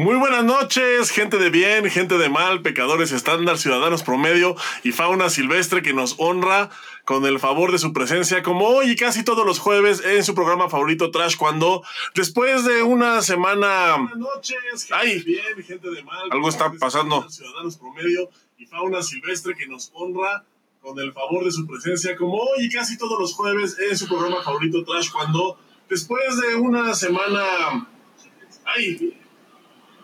[0.00, 5.28] Muy buenas noches, gente de bien, gente de mal, pecadores estándar, ciudadanos promedio y fauna
[5.28, 6.70] silvestre que nos honra
[7.04, 10.34] con el favor de su presencia, como hoy y casi todos los jueves en su
[10.34, 11.82] programa favorito Trash, cuando
[12.14, 13.98] después de una semana...
[13.98, 17.28] Buenas noches, gente Ay, de bien, gente de mal, algo está pasando.
[17.28, 20.46] Ciudadanos promedio y fauna silvestre que nos honra
[20.80, 24.08] con el favor de su presencia, como hoy y casi todos los jueves en su
[24.08, 25.58] programa favorito Trash, cuando
[25.90, 27.86] después de una semana...
[28.64, 29.19] Ay,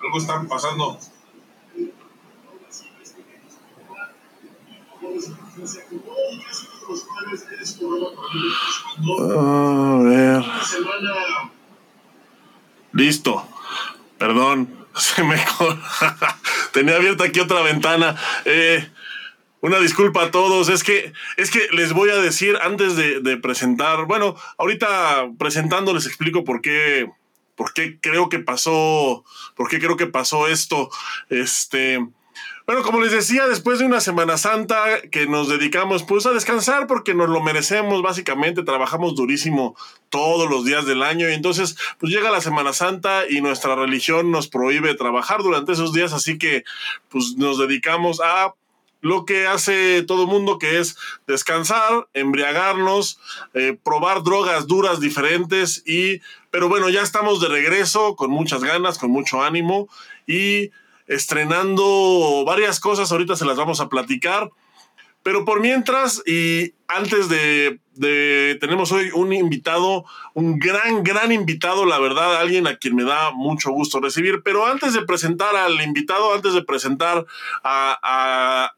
[0.07, 0.99] algo está pasando.
[9.21, 10.45] A ver.
[12.93, 13.47] Listo.
[14.19, 14.87] Perdón.
[14.95, 15.37] Se me
[16.73, 18.17] tenía abierta aquí otra ventana.
[18.47, 18.89] Eh,
[19.61, 20.69] una disculpa a todos.
[20.69, 24.07] Es que, es que les voy a decir antes de, de presentar.
[24.07, 27.11] Bueno, ahorita presentando les explico por qué
[27.57, 29.25] ¿Por qué creo que pasó?
[29.57, 30.91] ¿Por qué creo que pasó esto?
[31.31, 31.99] Este.
[32.67, 36.89] Bueno, como les decía, después de una Semana Santa que nos dedicamos pues a descansar
[36.89, 39.77] porque nos lo merecemos, básicamente trabajamos durísimo
[40.11, 44.33] todos los días del año y entonces pues llega la Semana Santa y nuestra religión
[44.33, 46.65] nos prohíbe trabajar durante esos días, así que
[47.09, 48.55] pues nos dedicamos a
[49.07, 53.19] lo que hace todo mundo, que es descansar, embriagarnos,
[53.55, 58.99] eh, probar drogas duras diferentes y, pero bueno, ya estamos de regreso con muchas ganas,
[58.99, 59.89] con mucho ánimo
[60.27, 60.71] y
[61.07, 64.51] estrenando varias cosas, ahorita se las vamos a platicar.
[65.27, 71.85] Pero por mientras, y antes de, de, tenemos hoy un invitado, un gran, gran invitado,
[71.85, 74.43] la verdad, alguien a quien me da mucho gusto recibir.
[74.45, 77.27] Pero antes de presentar al invitado, antes de presentar
[77.65, 78.76] a, a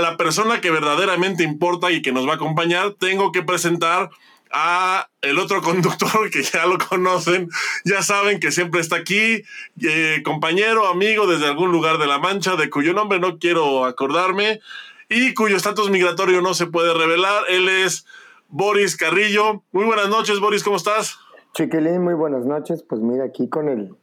[0.00, 4.10] la persona que verdaderamente importa y que nos va a acompañar, tengo que presentar
[4.52, 7.48] a el otro conductor que ya lo conocen,
[7.84, 9.42] ya saben que siempre está aquí,
[9.82, 14.60] eh, compañero, amigo desde algún lugar de la Mancha, de cuyo nombre no quiero acordarme
[15.08, 17.44] y cuyo estatus migratorio no se puede revelar.
[17.48, 18.06] Él es
[18.48, 19.62] Boris Carrillo.
[19.72, 21.18] Muy buenas noches, Boris, ¿cómo estás?
[21.54, 22.82] Chiquilín, muy buenas noches.
[22.82, 23.94] Pues mira, aquí con el...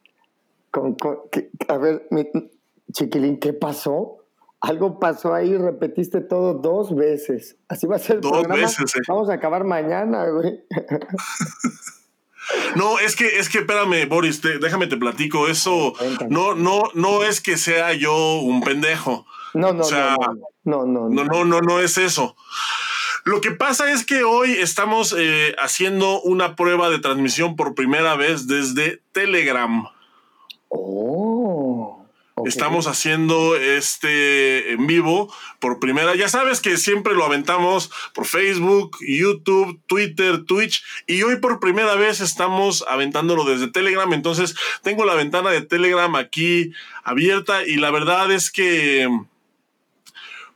[0.72, 0.98] Con,
[1.68, 2.08] a ver,
[2.92, 4.23] Chiquilín, ¿qué pasó?
[4.63, 7.57] algo pasó ahí, repetiste todo dos veces.
[7.68, 8.47] Así va a ser el dos.
[8.47, 8.96] Veces.
[8.96, 9.01] Eh.
[9.09, 10.63] Vamos a acabar mañana, güey.
[12.75, 15.47] No, es que, es que, espérame, Boris, déjame te platico.
[15.47, 19.25] Eso ah, no, no, no es que sea yo un pendejo.
[19.53, 20.18] No, no, o sea,
[20.66, 22.35] no, no, no, no, no, no, no, es eso.
[23.24, 28.16] Lo que pasa es que hoy estamos eh, haciendo una prueba de transmisión por primera
[28.16, 29.85] vez desde Telegram.
[30.68, 31.23] Oh.
[32.46, 36.16] Estamos haciendo este en vivo por primera.
[36.16, 40.84] Ya sabes que siempre lo aventamos por Facebook, YouTube, Twitter, Twitch.
[41.08, 44.12] Y hoy por primera vez estamos aventándolo desde Telegram.
[44.14, 46.72] Entonces tengo la ventana de Telegram aquí
[47.04, 47.66] abierta.
[47.66, 49.08] Y la verdad es que.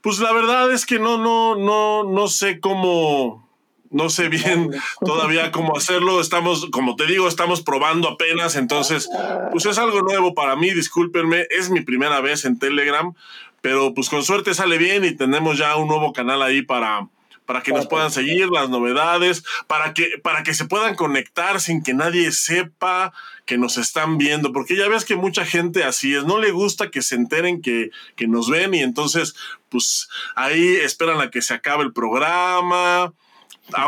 [0.02, 3.47] Pues la verdad es que no, no, no, no sé cómo
[3.92, 4.72] no sé bien
[5.06, 6.22] todavía cómo hacerlo.
[6.22, 8.56] Estamos, como te digo, estamos probando apenas.
[8.56, 9.10] Entonces,
[9.52, 10.72] pues es algo nuevo para mí.
[10.72, 11.48] Discúlpenme.
[11.50, 13.14] Es mi primera vez en Telegram.
[13.62, 17.08] Pero pues con suerte sale bien y tenemos ya un nuevo canal ahí para,
[17.48, 21.82] para que nos puedan seguir las novedades, para que, para que se puedan conectar sin
[21.82, 23.14] que nadie sepa
[23.46, 26.92] que nos están viendo, porque ya ves que mucha gente así es, no le gusta
[26.92, 29.36] que se enteren que, que nos ven y entonces
[29.70, 33.14] pues ahí esperan a que se acabe el programa,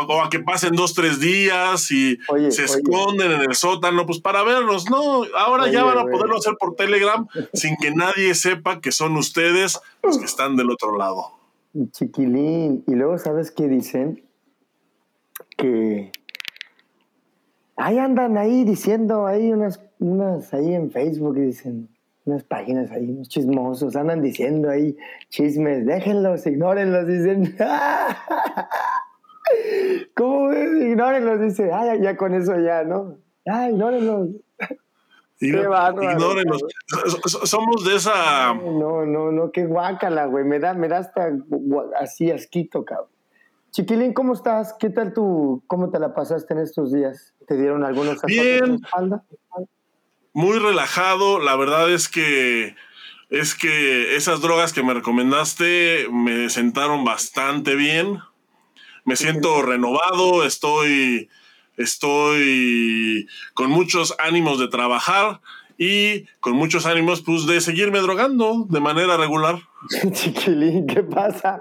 [0.08, 2.18] o a que pasen dos, tres días y
[2.50, 6.54] se esconden en el sótano, pues para verlos, no, ahora ya van a poderlo hacer
[6.58, 11.32] por Telegram sin que nadie sepa que son ustedes los que están del otro lado.
[11.92, 14.22] Chiquilín, y luego sabes qué dicen?
[15.56, 16.10] Que
[17.76, 21.88] ahí andan ahí diciendo, hay unas, unas ahí en Facebook y dicen,
[22.24, 24.96] unas páginas ahí, unos chismosos, andan diciendo ahí
[25.28, 27.56] chismes, déjenlos, ignórenlos, dicen.
[30.14, 31.70] ¿Cómo Ignórenlos, dice.
[31.72, 33.18] Ay, ya con eso ya, ¿no?
[33.46, 34.28] Ay, ignórenlos.
[35.40, 36.62] ignórenlos.
[37.44, 38.54] Somos de esa.
[38.54, 40.44] No, no, no, qué guácala, güey.
[40.44, 41.30] Me da, me da hasta
[42.00, 43.08] así asquito, cabrón.
[43.70, 44.74] Chiquilín, ¿cómo estás?
[44.78, 45.62] ¿Qué tal tú?
[45.68, 47.34] ¿Cómo te la pasaste en estos días?
[47.46, 48.64] ¿Te dieron algunos Bien.
[48.64, 49.22] En espalda?
[50.32, 51.38] Muy relajado.
[51.38, 52.74] La verdad es que
[53.28, 58.18] es que esas drogas que me recomendaste me sentaron bastante bien
[59.04, 61.28] me siento renovado, estoy,
[61.76, 65.40] estoy con muchos ánimos de trabajar
[65.78, 69.56] y con muchos ánimos pues, de seguirme drogando de manera regular.
[70.12, 71.60] Chiquilín, ¿qué pasa?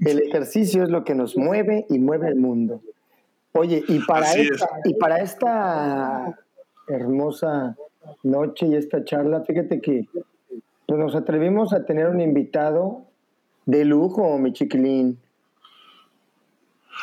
[0.00, 2.82] El ejercicio es lo que nos mueve y mueve el mundo.
[3.52, 6.38] Oye, y para, esta, y para esta
[6.88, 7.76] hermosa
[8.22, 9.42] noche y esta charla.
[9.42, 10.08] Fíjate que
[10.86, 13.04] pues, nos atrevimos a tener un invitado
[13.66, 15.18] de lujo, mi chiquilín.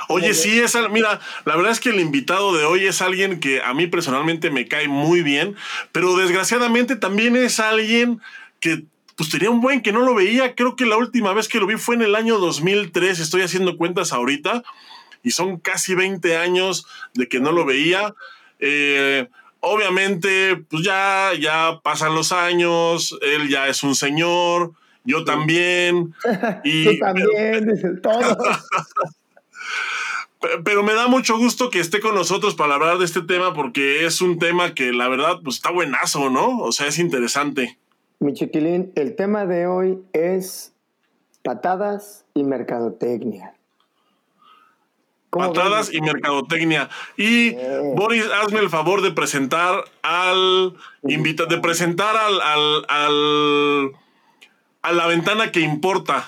[0.08, 3.62] Oye, sí, es, mira, la verdad es que el invitado de hoy es alguien que
[3.62, 5.56] a mí personalmente me cae muy bien,
[5.92, 8.22] pero desgraciadamente también es alguien
[8.60, 8.86] que
[9.16, 10.56] pues tenía un buen que no lo veía.
[10.56, 13.76] Creo que la última vez que lo vi fue en el año 2003, estoy haciendo
[13.76, 14.64] cuentas ahorita,
[15.24, 18.16] y son casi 20 años de que no lo veía.
[18.60, 19.28] Eh,
[19.60, 24.72] obviamente, pues ya, ya pasan los años, él ya es un señor,
[25.04, 26.16] yo también.
[26.64, 28.38] Y, Tú también, todos.
[30.64, 34.06] pero me da mucho gusto que esté con nosotros para hablar de este tema porque
[34.06, 36.60] es un tema que la verdad pues está buenazo, ¿no?
[36.60, 37.78] O sea, es interesante.
[38.20, 40.74] Mi chiquilín, el tema de hoy es
[41.44, 43.54] patadas y mercadotecnia.
[45.30, 46.90] Patadas y mercadotecnia.
[47.16, 47.94] Y eh.
[47.96, 53.92] Boris, hazme el favor de presentar al invita, de presentar al, al, al
[54.82, 56.28] a la ventana que importa,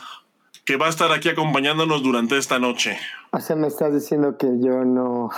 [0.66, 2.98] que va a estar aquí acompañándonos durante esta noche.
[3.33, 5.30] O sea, me estás diciendo que yo no.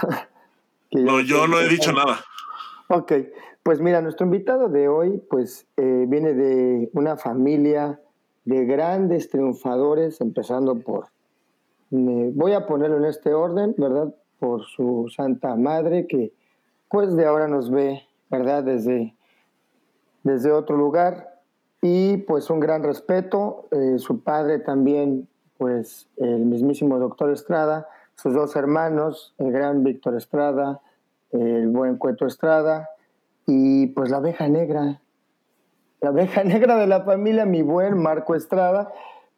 [0.91, 2.19] no, yo no he dicho nada.
[2.89, 3.13] Ok,
[3.61, 7.99] pues mira, nuestro invitado de hoy, pues eh, viene de una familia
[8.45, 11.07] de grandes triunfadores, empezando por.
[11.91, 14.13] voy a ponerlo en este orden, ¿verdad?
[14.39, 16.33] Por su santa madre, que
[16.89, 18.63] pues de ahora nos ve, ¿verdad?
[18.63, 19.15] Desde,
[20.23, 21.41] desde otro lugar.
[21.81, 23.67] Y pues un gran respeto.
[23.71, 30.15] Eh, su padre también pues el mismísimo doctor Estrada, sus dos hermanos, el gran Víctor
[30.15, 30.81] Estrada,
[31.31, 32.89] el buen Cueto Estrada,
[33.45, 35.01] y pues la abeja negra,
[36.01, 38.91] la abeja negra de la familia, mi buen Marco Estrada,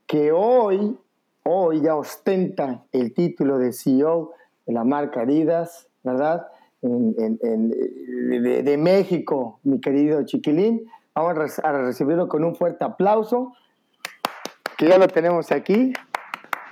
[0.08, 0.98] que hoy,
[1.44, 4.34] hoy ya ostenta el título de CEO
[4.66, 6.48] de la marca Adidas, ¿verdad?
[6.82, 10.86] de, México, mi querido Chiquilín.
[11.14, 13.54] Vamos a recibirlo con un fuerte aplauso,
[14.78, 15.94] que ya lo tenemos aquí.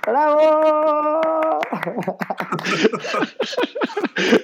[0.06, 1.60] ¡Bravo!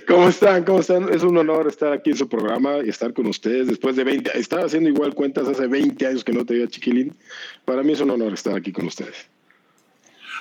[0.08, 0.64] ¿Cómo están?
[0.64, 1.12] ¿Cómo están?
[1.12, 4.38] Es un honor estar aquí en su programa y estar con ustedes después de 20.
[4.38, 7.14] Estaba haciendo igual cuentas hace 20 años que no te veía Chiquilín.
[7.66, 9.28] Para mí es un honor estar aquí con ustedes.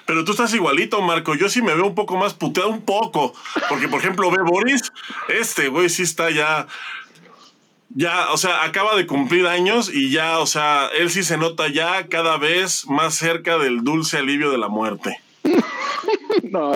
[0.05, 1.35] Pero tú estás igualito, Marco.
[1.35, 3.33] Yo sí me veo un poco más puteado, un poco.
[3.67, 4.91] Porque, por ejemplo, ve Boris,
[5.27, 6.67] este güey sí está ya
[7.89, 11.67] ya, o sea, acaba de cumplir años y ya, o sea, él sí se nota
[11.67, 15.19] ya cada vez más cerca del dulce alivio de la muerte.
[16.43, 16.73] no,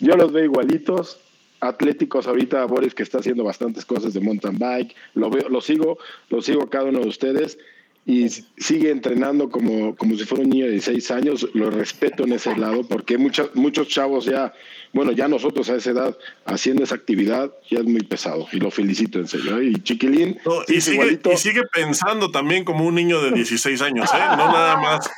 [0.00, 1.18] yo los veo igualitos.
[1.60, 5.96] Atléticos ahorita, Boris que está haciendo bastantes cosas de mountain bike, lo veo, lo sigo,
[6.28, 7.56] lo sigo cada uno de ustedes
[8.04, 12.32] y sigue entrenando como, como si fuera un niño de 16 años, lo respeto en
[12.32, 14.52] ese lado, porque muchos muchos chavos ya,
[14.92, 18.72] bueno, ya nosotros a esa edad haciendo esa actividad ya es muy pesado y lo
[18.72, 19.58] felicito en serio.
[19.58, 19.66] ¿eh?
[19.66, 20.38] Y Chiquilín.
[20.66, 24.18] y, sigue, y, sigue, pensando también como un niño de 16 años, ¿eh?
[24.36, 25.10] no nada más.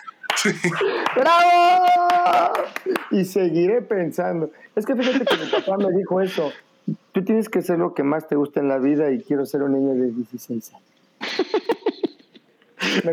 [1.17, 2.53] ¡Bravo!
[3.13, 4.51] Y seguiré pensando.
[4.77, 6.53] Es que fíjate que mi papá me dijo eso.
[7.13, 9.63] Tú tienes que ser lo que más te gusta en la vida y quiero ser
[9.63, 10.83] un niño de 16 años.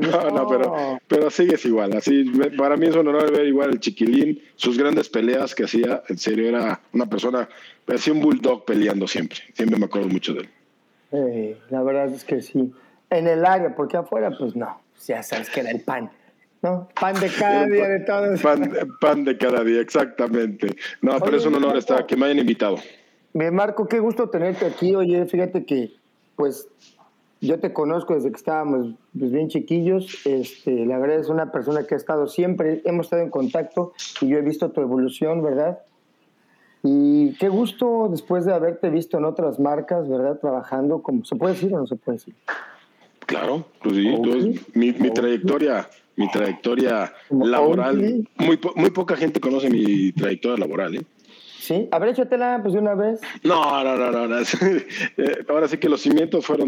[0.02, 1.96] No, no, pero, pero sigues igual.
[1.96, 2.24] Así,
[2.58, 6.04] para mí es un honor ver igual el chiquilín, sus grandes peleas que hacía.
[6.08, 7.48] En serio, era una persona,
[7.86, 9.40] parecía un bulldog peleando siempre.
[9.54, 10.50] Siempre me acuerdo mucho de él.
[11.12, 12.72] Eh, la verdad es que sí.
[13.10, 14.82] En el área, porque afuera, pues no.
[15.06, 16.10] Ya sabes que era el pan.
[16.62, 16.88] ¿no?
[17.00, 18.42] Pan de cada día de todos.
[18.42, 20.76] Pan, pan, de cada día, exactamente.
[21.02, 22.78] No, pero es un honor estar, que me hayan invitado.
[23.34, 24.96] Me Marco, qué gusto tenerte aquí.
[24.96, 25.92] Oye, fíjate que,
[26.36, 26.68] pues,
[27.42, 30.26] yo te conozco desde que estábamos pues, bien chiquillos.
[30.26, 34.28] Este, la verdad es una persona que ha estado siempre, hemos estado en contacto y
[34.28, 35.80] yo he visto tu evolución, ¿verdad?
[36.84, 40.40] Y qué gusto después de haberte visto en otras marcas, ¿verdad?
[40.40, 42.36] Trabajando, como se puede decir o no se puede decir.
[43.26, 50.12] Claro, pues sí, mi, mi trayectoria, mi trayectoria laboral, muy, muy poca gente conoce mi
[50.12, 51.06] trayectoria laboral, ¿eh?
[51.60, 53.22] Sí, a ver, échatela pues de una vez.
[53.44, 54.36] No, no, no, no.
[55.18, 56.68] Eh, ahora sí que los cimientos fueron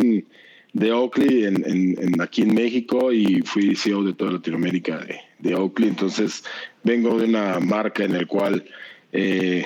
[0.74, 5.56] de Oakley en, en, aquí en México y fui CEO de toda Latinoamérica de, de
[5.56, 5.89] Oakley.
[5.89, 6.44] Entonces
[6.84, 8.65] vengo de una marca en el cual
[9.12, 9.65] eh,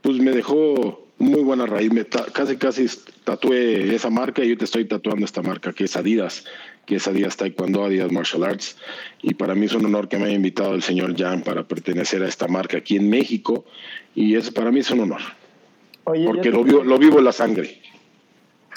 [0.00, 1.92] pues me dejó muy buena raíz.
[1.92, 2.86] Me casi casi
[3.24, 6.44] tatué esa marca y yo te estoy tatuando esta marca que es Adidas,
[6.86, 8.76] que es Adidas Taekwondo, Adidas Martial Arts.
[9.22, 12.22] Y para mí es un honor que me haya invitado el señor Jan para pertenecer
[12.22, 13.64] a esta marca aquí en México.
[14.14, 15.22] Y eso para mí es un honor.
[16.04, 17.80] porque lo vivo, lo vivo en la sangre.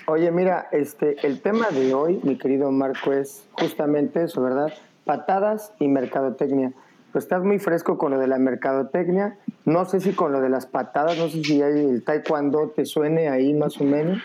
[0.10, 4.72] Oye, mira, este, el tema de hoy, mi querido Marco, es justamente eso, ¿verdad?
[5.04, 6.72] Patadas y mercadotecnia.
[7.12, 9.38] Pues estás muy fresco con lo de la mercadotecnia.
[9.66, 13.28] No sé si con lo de las patadas, no sé si el taekwondo te suene
[13.28, 14.22] ahí más o menos.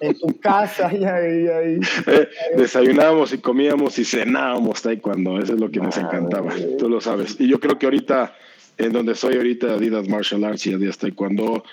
[0.00, 1.80] en tu casa, ahí, ahí, ahí.
[2.06, 6.88] Eh, desayunábamos y comíamos y cenábamos taekwondo, eso es lo que nos Ah, encantaba, tú
[6.88, 7.34] lo sabes.
[7.40, 8.32] Y yo creo que ahorita,
[8.78, 11.64] en donde soy ahorita, Adidas Martial Arts y Adidas Taekwondo,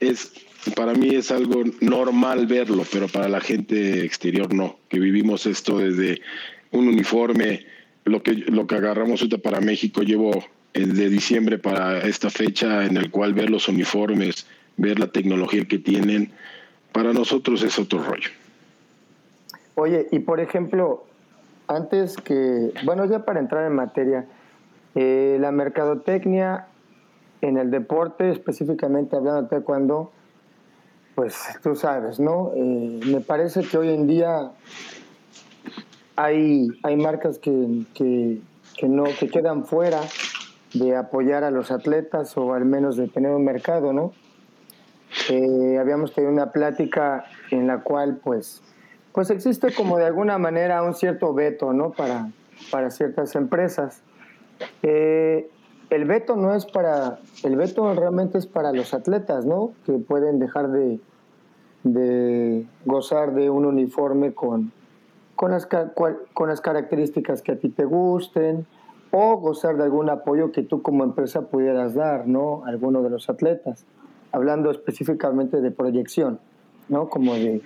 [0.00, 0.32] es,
[0.70, 5.78] para mí es algo normal verlo, pero para la gente exterior no, que vivimos esto
[5.78, 6.20] desde
[6.70, 7.66] un uniforme,
[8.04, 12.84] lo que, lo que agarramos ahorita para México, llevo el de diciembre para esta fecha
[12.84, 16.30] en el cual ver los uniformes, ver la tecnología que tienen,
[16.92, 18.30] para nosotros es otro rollo.
[19.74, 21.04] Oye, y por ejemplo,
[21.66, 24.26] antes que, bueno, ya para entrar en materia,
[24.94, 26.66] eh, la mercadotecnia
[27.40, 30.12] en el deporte, específicamente hablando de taekwondo,
[31.14, 32.52] pues tú sabes, ¿no?
[32.54, 34.52] Eh, me parece que hoy en día
[36.16, 38.40] hay, hay marcas que, que,
[38.76, 40.00] que no, que quedan fuera
[40.74, 44.12] de apoyar a los atletas o al menos de tener un mercado, ¿no?
[45.28, 48.62] Eh, habíamos tenido una plática en la cual pues
[49.12, 52.30] pues existe como de alguna manera un cierto veto no para,
[52.70, 54.02] para ciertas empresas
[54.82, 55.50] Eh,
[55.90, 60.38] el veto no es para el veto realmente es para los atletas no que pueden
[60.38, 61.00] dejar de,
[61.84, 64.72] de gozar de un uniforme con
[65.42, 68.64] con las, con las características que a ti te gusten
[69.10, 72.64] o gozar de algún apoyo que tú como empresa pudieras dar, ¿no?
[72.64, 73.84] A alguno de los atletas.
[74.30, 76.38] Hablando específicamente de proyección,
[76.88, 77.08] ¿no?
[77.08, 77.60] Como de...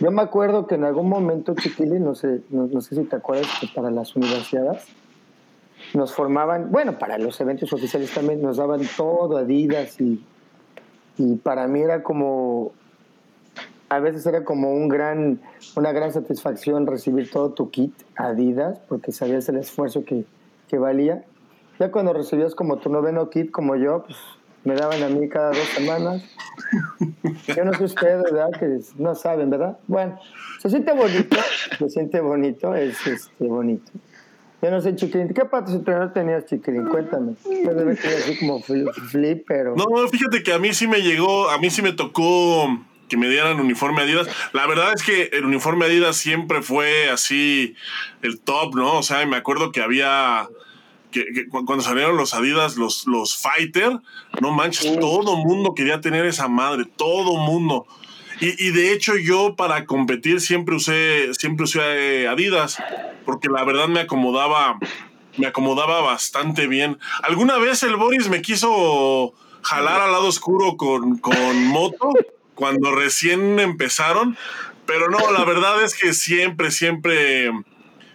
[0.00, 3.48] Yo me acuerdo que en algún momento, Chiquili, no sé, no, sé si te acuerdas,
[3.74, 4.84] para las universidades
[5.94, 10.24] nos formaban, bueno, para los eventos oficiales también nos daban todo, Adidas, y,
[11.18, 12.72] y para mí era como
[13.92, 15.38] a veces era como un gran,
[15.76, 20.24] una gran satisfacción recibir todo tu kit Adidas, porque sabías el esfuerzo que,
[20.68, 21.24] que valía.
[21.78, 24.16] Ya cuando recibías como tu noveno kit, como yo, pues
[24.64, 26.24] me daban a mí cada dos semanas.
[27.54, 28.50] Yo no sé ustedes, ¿verdad?
[28.58, 29.76] Que no saben, ¿verdad?
[29.86, 30.18] Bueno,
[30.60, 31.36] se siente bonito,
[31.78, 33.92] se siente bonito, es este, bonito.
[34.62, 36.86] Yo no sé, Chiquilín, ¿qué patrocinador tenías, Chiquilín?
[36.86, 37.32] Cuéntame.
[37.64, 39.74] Yo debe ser así como flip, flip, pero...
[39.74, 42.68] No, fíjate que a mí sí me llegó, a mí sí me tocó
[43.08, 44.28] que me dieran uniforme Adidas.
[44.52, 47.74] La verdad es que el uniforme Adidas siempre fue así
[48.22, 48.98] el top, ¿no?
[48.98, 50.48] O sea, me acuerdo que había
[51.10, 53.98] que, que cu- cuando salieron los Adidas, los, los Fighter,
[54.40, 57.86] no manches, todo mundo quería tener esa madre, todo mundo.
[58.44, 62.82] Y, de hecho yo para competir siempre usé, siempre usé eh, Adidas,
[63.24, 64.80] porque la verdad me acomodaba,
[65.36, 66.98] me acomodaba bastante bien.
[67.22, 69.32] Alguna vez el Boris me quiso
[69.62, 72.10] jalar al lado oscuro con, con moto
[72.56, 74.36] cuando recién empezaron,
[74.86, 77.48] pero no, la verdad es que siempre, siempre,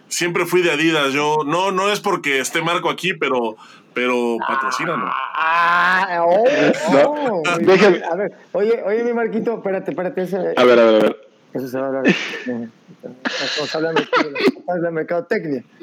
[0.08, 1.14] siempre fui de Adidas.
[1.14, 3.56] Yo no, no es porque esté Marco aquí, pero,
[3.98, 5.10] pero patrocínanos.
[5.34, 6.44] Ah, oh,
[7.04, 7.42] oh.
[7.44, 8.00] No, déjame.
[8.04, 10.22] A ver, oye, oye, mi Marquito, espérate, espérate.
[10.22, 11.16] Ese, A ver, a ver, a ver.
[11.54, 12.06] Eso se va a hablar.
[12.06, 15.64] Estamos hablando de la- mercadotecnia.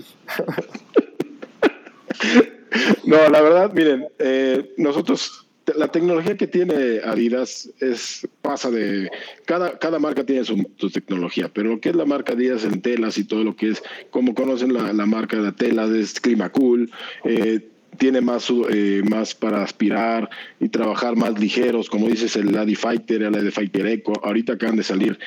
[3.06, 9.10] No, la verdad, miren, eh, nosotros, la tecnología que tiene Adidas es pasa de
[9.46, 12.82] cada cada marca tiene su, su tecnología, pero lo que es la marca Adidas en
[12.82, 16.92] telas y todo lo que es, como conocen la, la marca de telas es Climacool,
[17.24, 22.76] eh, tiene más eh, más para aspirar y trabajar más ligeros, como dices el Lady
[22.76, 25.18] Fighter, el Lady Fighter Eco, ahorita acaban de salir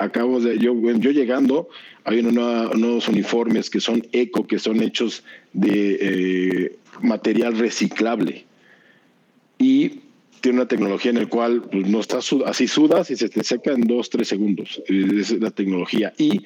[0.00, 1.68] acabamos de, yo, yo llegando,
[2.04, 8.44] hay unos nueva- nuevos uniformes que son eco, que son hechos de eh, material reciclable.
[9.58, 10.00] Y
[10.40, 13.42] tiene una tecnología en la cual pues, no estás sud- así sudas y se te
[13.44, 14.82] seca en dos, tres segundos.
[14.88, 16.12] Eh, Esa es la tecnología.
[16.18, 16.42] Y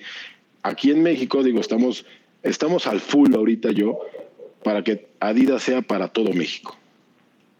[0.62, 2.04] aquí en México, digo, estamos,
[2.42, 3.98] estamos al full ahorita yo
[4.62, 6.76] para que Adidas sea para todo México.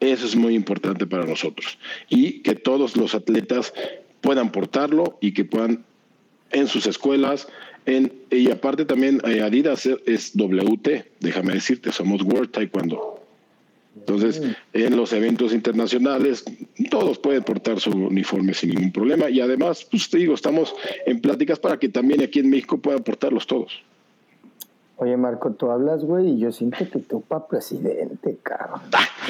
[0.01, 1.79] Eso es muy importante para nosotros.
[2.09, 3.73] Y que todos los atletas
[4.23, 5.85] puedan portarlo y que puedan
[6.51, 7.49] en sus escuelas.
[7.87, 13.21] En, y aparte también eh, Adidas es WT, déjame decirte, somos World Taekwondo.
[13.97, 14.41] Entonces,
[14.73, 16.45] en los eventos internacionales,
[16.91, 19.29] todos pueden portar su uniforme sin ningún problema.
[19.29, 20.75] Y además, pues te digo, estamos
[21.07, 23.83] en pláticas para que también aquí en México puedan portarlos todos.
[25.03, 28.83] Oye, Marco, tú hablas, güey, y yo siento que tú para presidente, cabrón.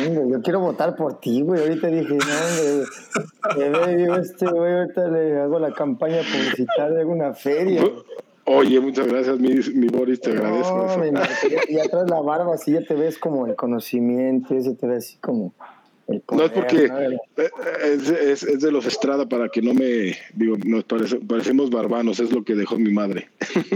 [0.05, 1.61] Hombre, Yo quiero votar por ti, güey.
[1.61, 7.85] Ahorita dije, no, hombre, este, güey, ahorita le hago la campaña publicitaria de alguna feria.
[8.47, 10.99] Oye, muchas gracias, mi, mi Boris, te agradezco eso.
[10.99, 11.35] mi Marco,
[11.69, 15.19] y atrás la barba, así ya te ves como el conocimiento, ese te ves así
[15.19, 15.53] como
[16.33, 17.00] No es porque ¿no?
[17.00, 17.19] eh,
[17.85, 22.21] es, es- es de los Estrada para que no me digo, nos parece- parecemos barbanos,
[22.21, 23.29] es lo que dejó mi madre.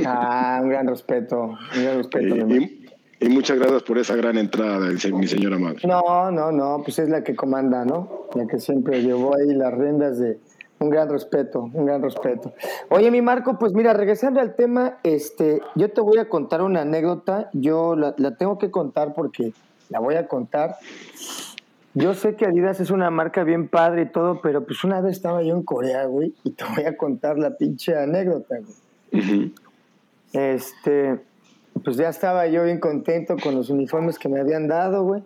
[0.06, 1.42] Ah, un gran respeto,
[1.76, 2.34] un gran respeto.
[2.34, 2.54] mi Marco.
[2.54, 5.80] Y, y muchas gracias por esa gran entrada, mi señora madre.
[5.86, 8.26] No, no, no, pues es la que comanda, ¿no?
[8.34, 10.38] La que siempre llevó ahí las riendas de
[10.80, 12.52] un gran respeto, un gran respeto.
[12.90, 16.82] Oye, mi Marco, pues mira, regresando al tema, este, yo te voy a contar una
[16.82, 17.48] anécdota.
[17.52, 19.52] Yo la, la tengo que contar porque
[19.88, 20.76] la voy a contar.
[21.94, 25.12] Yo sé que Adidas es una marca bien padre y todo, pero pues una vez
[25.12, 29.22] estaba yo en Corea, güey, y te voy a contar la pinche anécdota, güey.
[29.22, 29.50] Ujú.
[30.32, 31.20] Este,
[31.84, 35.22] pues ya estaba yo bien contento con los uniformes que me habían dado, güey.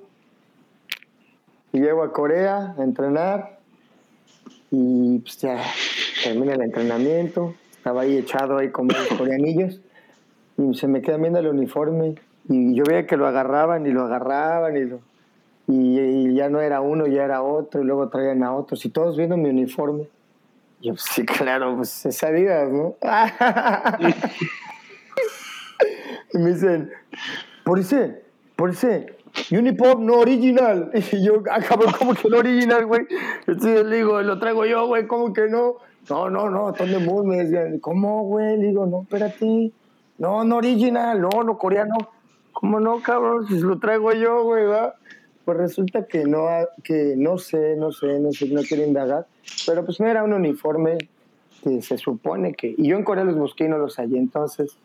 [1.72, 3.58] Y llego a Corea a entrenar
[4.70, 5.62] y pues ya
[6.22, 7.54] termina el entrenamiento.
[7.76, 9.80] Estaba ahí echado ahí como los coreanillos
[10.58, 12.16] y se me queda viendo el uniforme
[12.48, 15.00] y yo veía que lo agarraban y lo agarraban y lo
[15.68, 18.88] y, y ya no era uno, ya era otro y luego traían a otros y
[18.88, 20.08] todos viendo mi uniforme.
[20.80, 22.96] Y yo, pues, sí, claro, pues es Adidas, ¿no?
[26.32, 26.90] Y me dicen,
[27.64, 28.22] por ese,
[28.54, 29.16] por ese,
[29.50, 30.90] Unipop no original.
[31.12, 33.06] Y yo, ah, cabrón, ¿cómo que no original, güey?
[33.46, 35.76] Entonces le digo, lo traigo yo, güey, ¿cómo que no?
[36.10, 38.56] No, no, no, Tony Moon me decían, ¿cómo, güey?
[38.58, 39.72] Le digo, no, espérate.
[40.18, 41.96] No, no original, no, no coreano.
[42.52, 43.46] ¿Cómo no, cabrón?
[43.46, 44.94] Si lo traigo yo, güey, ¿va?
[45.48, 46.46] Pues resulta que no,
[46.84, 49.26] que no sé, no sé, no sé, no quiero indagar.
[49.64, 50.98] Pero pues no era un uniforme
[51.64, 52.74] que se supone que...
[52.76, 54.76] Y yo en Corea los busqué y no los hallé, entonces...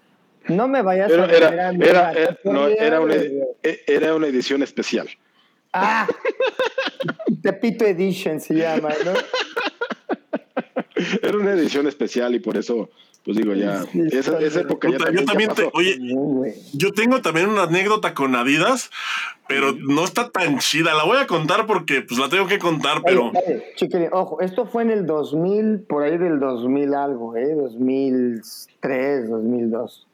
[0.47, 4.27] No me vayas Pero a era, a era, era- no, era, una, e- era una
[4.27, 5.09] edición especial.
[5.73, 6.07] Ah,
[7.41, 9.11] Tepito Edition se llama, ¿no?
[11.21, 12.89] Era una edición especial y por eso,
[13.23, 13.85] pues digo, ya.
[14.11, 15.97] Esa, esa época ya yo también, ya te, oye,
[16.73, 18.89] yo tengo también una anécdota con Adidas,
[19.47, 20.93] pero no está tan chida.
[20.93, 24.83] La voy a contar porque pues la tengo que contar, pero Oye, ojo, esto fue
[24.83, 27.53] en el 2000, por ahí del 2000 algo, ¿eh?
[27.55, 30.07] 2003, 2002.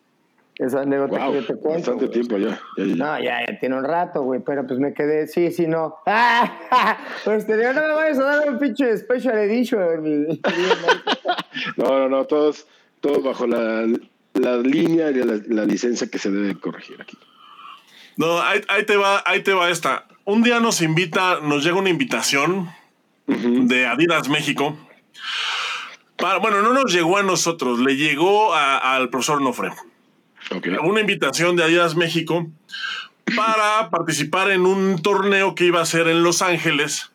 [0.59, 1.91] Esa anécdota Wow, que yo te cuento.
[1.91, 2.59] bastante tiempo ya.
[2.77, 2.95] ya, ya.
[2.95, 5.95] No, ya, ya tiene un rato, güey, pero pues me quedé, sí, sí, no.
[6.05, 6.97] ¡Ah!
[7.23, 10.27] Pues te digo, no me vayas a dar un pinche special edition.
[11.77, 12.67] No, no, no, todos,
[13.01, 13.85] todos bajo la,
[14.33, 17.17] la línea y la, la licencia que se debe corregir aquí.
[18.17, 20.05] no, ahí, ahí te va, ahí te va esta.
[20.25, 22.69] Un día nos invita, nos llega una invitación
[23.27, 24.77] de Adidas México.
[26.17, 29.71] Para, bueno, no nos llegó a nosotros, le llegó a- al profesor Nofre.
[30.83, 32.47] Una invitación de Adidas México
[33.35, 37.11] para participar en un torneo que iba a ser en Los Ángeles.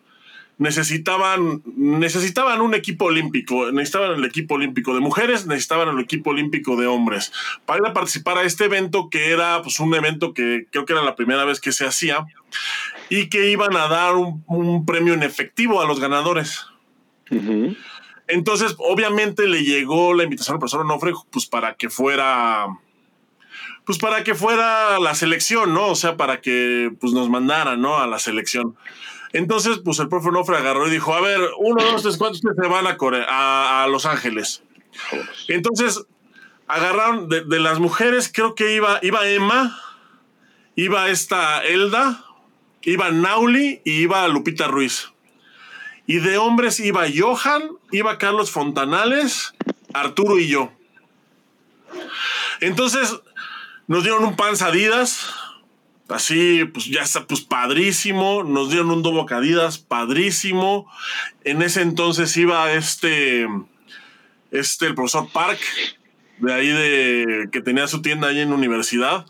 [0.56, 6.76] Necesitaban, necesitaban un equipo olímpico, necesitaban el equipo olímpico de mujeres, necesitaban el equipo olímpico
[6.76, 7.32] de hombres
[7.66, 10.92] para ir a participar a este evento que era pues, un evento que creo que
[10.92, 12.26] era la primera vez que se hacía
[13.08, 16.66] y que iban a dar un, un premio en efectivo a los ganadores.
[18.28, 22.68] Entonces, obviamente le llegó la invitación al profesor Onofre pues para que fuera
[23.84, 25.88] pues para que fuera la selección, ¿no?
[25.88, 27.98] O sea, para que pues nos mandaran, ¿no?
[27.98, 28.76] A la selección.
[29.34, 32.56] Entonces, pues el profe Onofre agarró y dijo, a ver, uno, dos, tres, cuatro, ustedes
[32.56, 34.62] se van a, a, Los Ángeles.
[35.48, 36.04] Entonces,
[36.68, 39.76] agarraron de, las mujeres, creo que iba, iba Emma,
[40.76, 42.24] iba esta Elda,
[42.82, 45.10] iba Nauli y iba Lupita Ruiz.
[46.06, 49.52] Y de hombres iba Johan, iba Carlos Fontanales,
[49.92, 50.70] Arturo y yo.
[52.60, 53.16] Entonces
[53.88, 55.34] nos dieron un pan Adidas,
[56.08, 58.44] así, pues ya está, pues padrísimo.
[58.44, 60.90] Nos dieron un dobo Adidas, padrísimo.
[61.44, 63.46] En ese entonces iba este,
[64.50, 65.60] este, el profesor Park,
[66.38, 69.26] de ahí de, que tenía su tienda ahí en la universidad.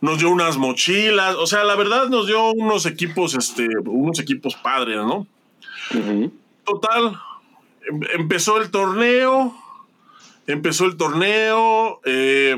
[0.00, 4.54] Nos dio unas mochilas, o sea, la verdad nos dio unos equipos, este, unos equipos
[4.54, 5.26] padres, ¿no?
[6.64, 7.18] Total,
[7.88, 9.54] em- empezó el torneo,
[10.46, 12.56] empezó el torneo, eh,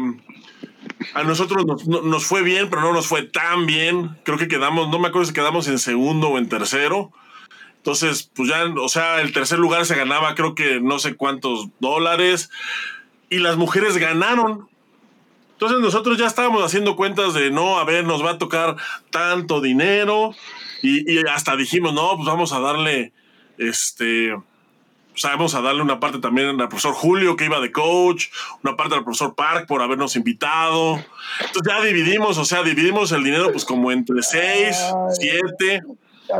[1.14, 4.48] a nosotros nos, no- nos fue bien, pero no nos fue tan bien, creo que
[4.48, 7.12] quedamos, no me acuerdo si quedamos en segundo o en tercero,
[7.76, 11.66] entonces, pues ya, o sea, el tercer lugar se ganaba creo que no sé cuántos
[11.80, 12.50] dólares,
[13.28, 14.68] y las mujeres ganaron.
[15.52, 18.76] Entonces nosotros ya estábamos haciendo cuentas de no, a ver, nos va a tocar
[19.10, 20.34] tanto dinero.
[20.82, 23.12] Y, y hasta dijimos, no, pues vamos a darle,
[23.58, 24.36] este,
[25.22, 28.26] vamos a darle una parte también al profesor Julio, que iba de coach,
[28.62, 31.02] una parte al profesor Park por habernos invitado.
[31.40, 35.16] Entonces ya dividimos, o sea, dividimos el dinero pues como entre seis, Ay.
[35.18, 35.82] siete.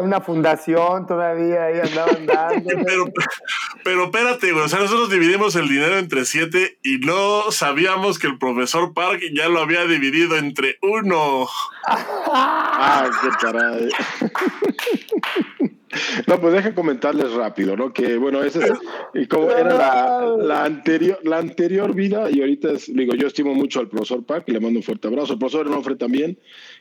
[0.00, 2.70] Una fundación todavía ahí andaban dando.
[2.86, 3.04] Pero,
[3.84, 8.26] pero espérate, güey, o sea, nosotros dividimos el dinero entre siete y no sabíamos que
[8.26, 11.48] el profesor Park ya lo había dividido entre uno.
[12.34, 13.88] Ah, qué caray.
[16.26, 17.92] No, pues dejen comentarles rápido, ¿no?
[17.92, 18.72] Que bueno, esa es,
[19.14, 23.54] y como era la, la anterior, la anterior vida, y ahorita es, digo, yo estimo
[23.54, 26.38] mucho al profesor Pac, le mando un fuerte abrazo, al profesor Enofre también,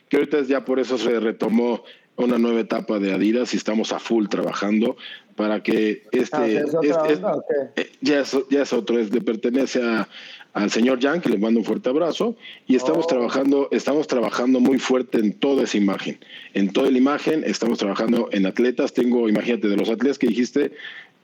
[0.08, 1.84] que ahorita es ya por eso se retomó
[2.16, 4.96] una nueva etapa de Adidas y estamos a full trabajando.
[5.34, 7.44] para que este Ah, ¿es otra es- es- onda o
[7.74, 7.80] qué?
[7.82, 10.06] eh, ya es, ya es otro, es, le pertenece a-
[10.52, 12.36] al señor Jan, que le mando un fuerte abrazo,
[12.66, 13.08] y estamos Oh.
[13.08, 16.18] trabajando, estamos trabajando muy fuerte en toda esa imagen.
[16.52, 18.92] En toda la imagen, estamos trabajando en atletas.
[18.92, 20.72] Tengo, imagínate, de los atletas que dijiste,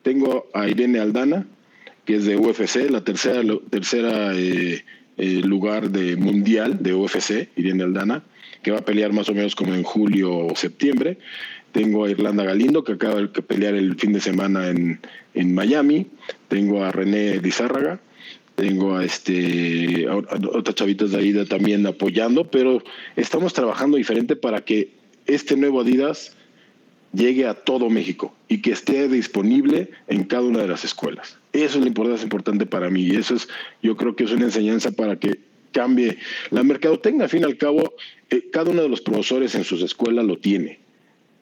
[0.02, 1.46] tengo a Irene Aldana,
[2.06, 4.82] que es de UFC, la tercera, tercera eh,
[5.18, 8.22] eh, lugar de mundial de UFC, Irene Aldana,
[8.62, 11.18] que va a pelear más o menos como en julio o septiembre.
[11.72, 15.00] Tengo a Irlanda Galindo, que acaba de pelear el fin de semana en,
[15.34, 16.06] en Miami.
[16.48, 18.00] Tengo a René Lizárraga.
[18.58, 22.82] Tengo a este otras chavitas de ahí también apoyando, pero
[23.14, 24.90] estamos trabajando diferente para que
[25.26, 26.32] este nuevo Adidas
[27.12, 31.38] llegue a todo México y que esté disponible en cada una de las escuelas.
[31.52, 33.48] Eso es lo importante, importante para mí y eso es,
[33.80, 35.38] yo creo que es una enseñanza para que
[35.70, 36.18] cambie
[36.50, 37.26] la mercadotecnia.
[37.26, 37.94] Al fin y al cabo,
[38.28, 40.80] eh, cada uno de los profesores en sus escuelas lo tiene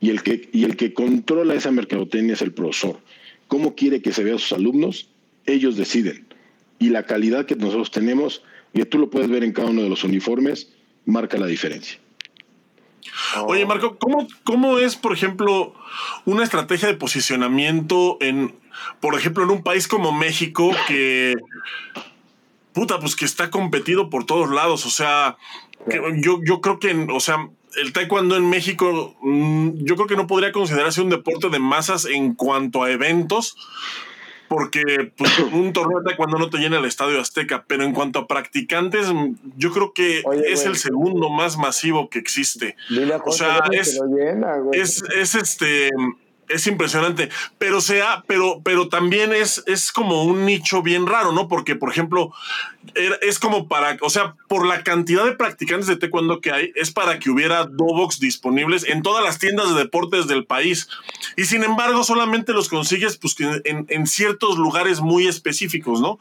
[0.03, 2.99] y el que y el que controla esa mercadotecnia es el profesor.
[3.49, 5.09] ¿Cómo quiere que se vea a sus alumnos?
[5.47, 6.26] Ellos deciden.
[6.79, 9.89] Y la calidad que nosotros tenemos, y tú lo puedes ver en cada uno de
[9.89, 10.73] los uniformes,
[11.05, 11.99] marca la diferencia.
[13.47, 15.75] Oye, Marco, ¿cómo, ¿cómo es, por ejemplo,
[16.25, 18.55] una estrategia de posicionamiento en,
[19.01, 21.35] por ejemplo, en un país como México que,
[22.73, 24.87] puta, pues que está competido por todos lados?
[24.87, 25.37] O sea,
[25.89, 30.17] que yo, yo creo que, o sea, el taekwondo en México, mm, yo creo que
[30.17, 33.57] no podría considerarse un deporte de masas en cuanto a eventos,
[34.49, 38.19] porque pues, un torneo de taekwondo no te llena el estadio Azteca, pero en cuanto
[38.21, 39.09] a practicantes,
[39.57, 40.73] yo creo que Oye, es güey.
[40.73, 42.77] el segundo más masivo que existe.
[42.89, 44.81] Dile a O sea, Gómez es- que lo llena, güey.
[44.81, 45.91] Es, es este.
[46.49, 47.29] Es impresionante,
[47.59, 51.49] pero sea, pero, pero también es, es como un nicho bien raro, ¿no?
[51.49, 52.33] Porque, por ejemplo,
[53.21, 56.93] es como para, o sea, por la cantidad de practicantes de taekwondo que hay, es
[56.93, 60.89] para que hubiera Dobox disponibles en todas las tiendas de deportes del país.
[61.37, 66.19] Y sin embargo, solamente los consigues pues, en, en ciertos lugares muy específicos, ¿no?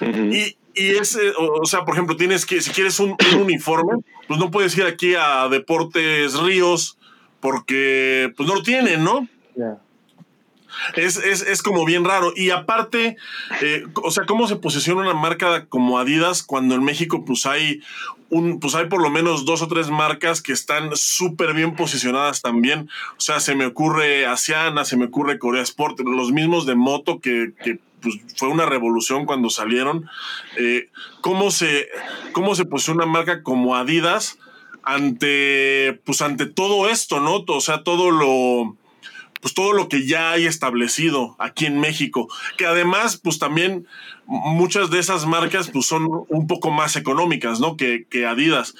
[0.00, 3.40] Y, y es, eh, o o sea, por ejemplo, tienes que, si quieres un, un
[3.40, 6.98] uniforme, pues no puedes ir aquí a Deportes Ríos
[7.40, 9.28] porque pues no lo tienen, ¿no?
[10.96, 12.32] Es, es, es como bien raro.
[12.34, 13.16] Y aparte,
[13.62, 17.82] eh, o sea, ¿cómo se posiciona una marca como Adidas cuando en México pues hay
[18.30, 22.42] un, pues hay por lo menos dos o tres marcas que están súper bien posicionadas
[22.42, 22.90] también.
[23.16, 27.20] O sea, se me ocurre Asiana, se me ocurre Corea Sport, los mismos de moto
[27.20, 30.08] que, que pues, fue una revolución cuando salieron.
[30.58, 30.88] Eh,
[31.20, 31.88] ¿cómo, se,
[32.32, 34.38] ¿Cómo se posiciona una marca como Adidas
[34.82, 37.44] ante, pues, ante todo esto, ¿no?
[37.46, 38.76] O sea, todo lo
[39.44, 43.86] pues todo lo que ya hay establecido aquí en México, que además pues también
[44.24, 47.76] muchas de esas marcas pues son un poco más económicas, ¿no?
[47.76, 48.74] Que, que Adidas.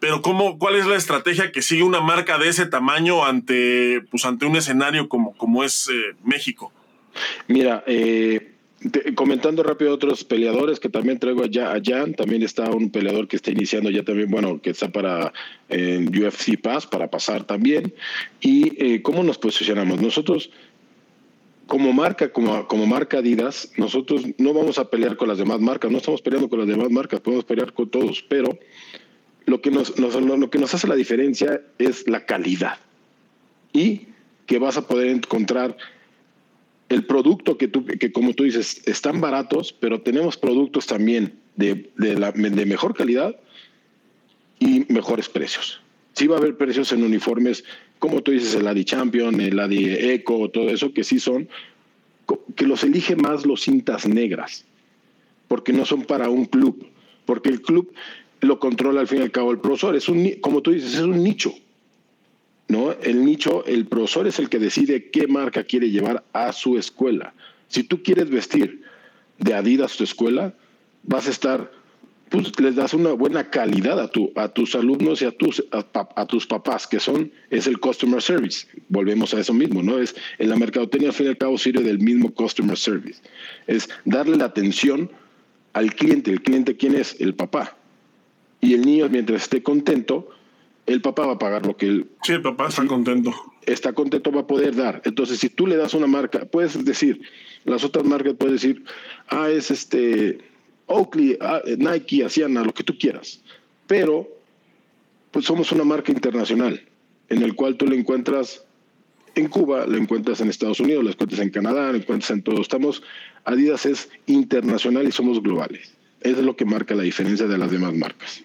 [0.00, 4.24] Pero ¿cómo, ¿cuál es la estrategia que sigue una marca de ese tamaño ante, pues,
[4.24, 6.72] ante un escenario como, como es eh, México?
[7.46, 8.54] Mira, eh,
[8.90, 13.26] te- comentando rápido otros peleadores que también traigo allá, a Jan, también está un peleador
[13.28, 15.32] que está iniciando ya también, bueno, que está para
[15.68, 17.92] en UFC Pass, para pasar también.
[18.40, 20.00] ¿Y eh, cómo nos posicionamos?
[20.00, 20.50] Nosotros,
[21.66, 25.90] como marca, como, como marca Adidas, nosotros no vamos a pelear con las demás marcas,
[25.90, 28.58] no estamos peleando con las demás marcas, podemos pelear con todos, pero
[29.46, 32.78] lo que nos, nos- lo que nos hace la diferencia es la calidad
[33.72, 34.08] y
[34.46, 35.76] que vas a poder encontrar
[36.88, 41.90] el producto que tú, que como tú dices, están baratos, pero tenemos productos también de,
[41.96, 43.36] de, mejor calidad
[44.58, 45.80] y mejores precios.
[46.12, 47.64] Sí va a haber precios en uniformes,
[47.98, 51.48] como tú dices, el Adi Champion, el Adi Eco, todo eso, que sí son,
[52.54, 54.64] que los elige más los cintas negras,
[55.48, 56.86] porque no son para un club,
[57.24, 57.92] porque el club
[58.40, 61.00] lo controla al fin y al cabo el profesor, es un, como tú dices, es
[61.00, 61.52] un nicho.
[62.68, 62.92] ¿No?
[62.92, 67.34] El nicho, el profesor es el que decide qué marca quiere llevar a su escuela.
[67.68, 68.82] Si tú quieres vestir
[69.38, 70.54] de Adidas tu escuela,
[71.02, 71.70] vas a estar,
[72.28, 76.26] pues les das una buena calidad a, tu, a tus alumnos y a tus, a,
[76.26, 78.66] tus papás, que son, es el customer service.
[78.88, 79.98] Volvemos a eso mismo, ¿no?
[79.98, 83.20] Es, en la mercadotecnia al fin y al cabo sirve del mismo customer service.
[83.66, 85.10] Es darle la atención
[85.72, 86.30] al cliente.
[86.30, 87.20] ¿El cliente quién es?
[87.20, 87.76] El papá.
[88.60, 90.28] Y el niño, mientras esté contento,
[90.86, 93.32] el papá va a pagar lo que él Sí, el papá está contento.
[93.62, 95.02] está contento va a poder dar.
[95.04, 97.20] Entonces, si tú le das una marca, puedes decir,
[97.64, 98.84] las otras marcas puedes decir,
[99.28, 100.38] ah, es este
[100.86, 103.42] Oakley, ah, Nike, Asiana, lo que tú quieras.
[103.86, 104.28] Pero,
[105.32, 106.80] pues somos una marca internacional,
[107.28, 108.64] en el cual tú le encuentras
[109.34, 112.60] en Cuba, lo encuentras en Estados Unidos, lo encuentras en Canadá, lo encuentras en todo.
[112.60, 113.02] Estamos,
[113.44, 115.94] Adidas es internacional y somos globales.
[116.22, 118.42] Eso es lo que marca la diferencia de las demás marcas.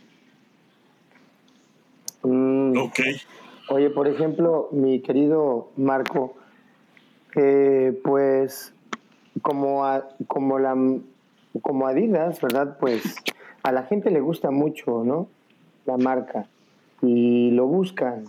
[2.23, 2.99] Mm, Ok.
[3.69, 6.35] Oye, por ejemplo, mi querido Marco,
[7.35, 8.73] Eh, pues
[9.41, 9.83] como,
[10.27, 10.75] como, la,
[11.61, 12.77] como Adidas, ¿verdad?
[12.77, 13.15] Pues
[13.63, 15.27] a la gente le gusta mucho, ¿no?
[15.85, 16.47] La marca
[17.01, 18.25] y lo buscan.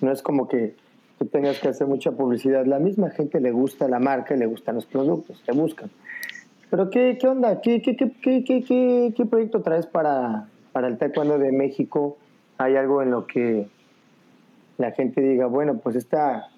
[0.00, 0.76] No es como que
[1.18, 2.64] tú tengas que hacer mucha publicidad.
[2.64, 5.90] La misma gente le gusta la marca y le gustan los productos, te buscan.
[6.70, 7.60] Pero ¿qué, qué onda?
[7.60, 8.12] ¿Qué, qué, qué,
[8.44, 12.18] qué, qué proyecto traes para, para el taekwondo de México?
[12.58, 13.66] ¿Hay algo en lo que
[14.78, 16.48] la gente diga, bueno, pues está,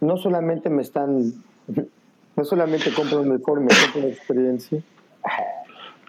[0.00, 1.32] no solamente me están,
[2.36, 4.82] no solamente compro un uniforme, compro la experiencia.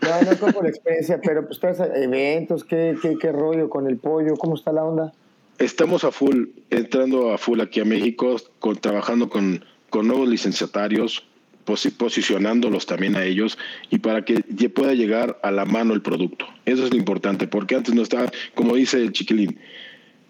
[0.02, 3.98] No, no compro la experiencia, pero pues traes eventos, ¿qué, qué, qué rollo con el
[3.98, 4.36] pollo?
[4.36, 5.14] ¿Cómo está la onda?
[5.60, 11.26] Estamos a full, entrando a full aquí a México, con, trabajando con, con nuevos licenciatarios,
[11.64, 13.58] posicionándolos también a ellos
[13.90, 16.46] y para que pueda llegar a la mano el producto.
[16.66, 19.58] Eso es lo importante, porque antes no estaba, como dice el chiquilín,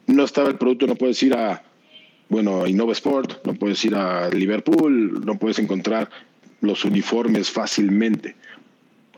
[0.08, 1.64] no estaba el producto, no puedes ir a,
[2.30, 6.10] bueno, Innova Sport, no puedes ir a Liverpool, no puedes encontrar
[6.62, 8.36] los uniformes fácilmente.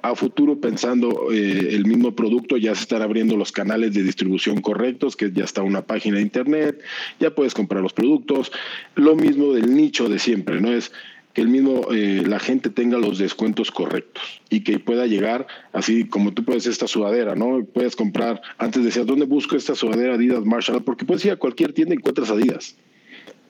[0.02, 4.62] A futuro, pensando eh, el mismo producto, ya se están abriendo los canales de distribución
[4.62, 6.80] correctos, que ya está una página de internet,
[7.20, 8.52] ya puedes comprar los productos.
[8.94, 10.72] Lo mismo del nicho de siempre, ¿no?
[10.72, 10.92] Es
[11.36, 16.06] que el mismo, eh, la gente tenga los descuentos correctos y que pueda llegar así
[16.06, 17.66] como tú puedes esta sudadera, ¿no?
[17.66, 20.86] Puedes comprar, antes decías, ¿dónde busco esta sudadera Adidas Martial Arts?
[20.86, 22.78] Porque puedes ir a cualquier tienda y encuentras Adidas.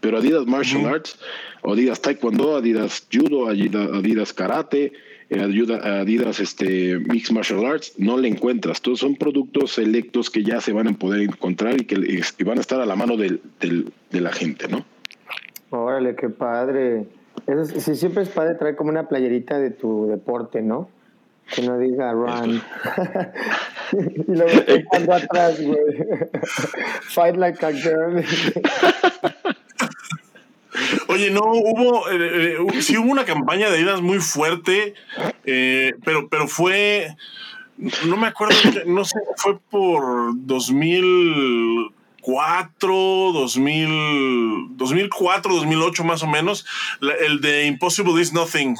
[0.01, 1.19] Pero Adidas Martial Arts,
[1.61, 4.93] o Adidas Taekwondo, Adidas Judo, Adidas, Karate,
[5.29, 8.81] eh, Adidas este, Mixed Martial Arts, no le encuentras.
[8.81, 12.61] Todos son productos selectos que ya se van a poder encontrar y que van a
[12.61, 14.83] estar a la mano del, de la gente, ¿no?
[15.69, 17.05] Órale, qué padre.
[17.47, 20.89] Eso, sí, siempre es padre traer como una playerita de tu deporte, ¿no?
[21.53, 22.61] Que no diga run.
[23.91, 24.51] y luego
[24.89, 25.77] cuando atrás, güey.
[27.01, 28.23] Fight like a girl.
[31.07, 34.93] Oye, no, hubo, eh, eh, sí hubo una campaña de Adidas muy fuerte,
[35.45, 37.15] eh, pero, pero fue,
[38.05, 41.91] no me acuerdo, no sé, fue por 2000,
[42.25, 46.65] 2004, 2000, 2004, 2008 más o menos,
[47.01, 48.75] el de Impossible is Nothing.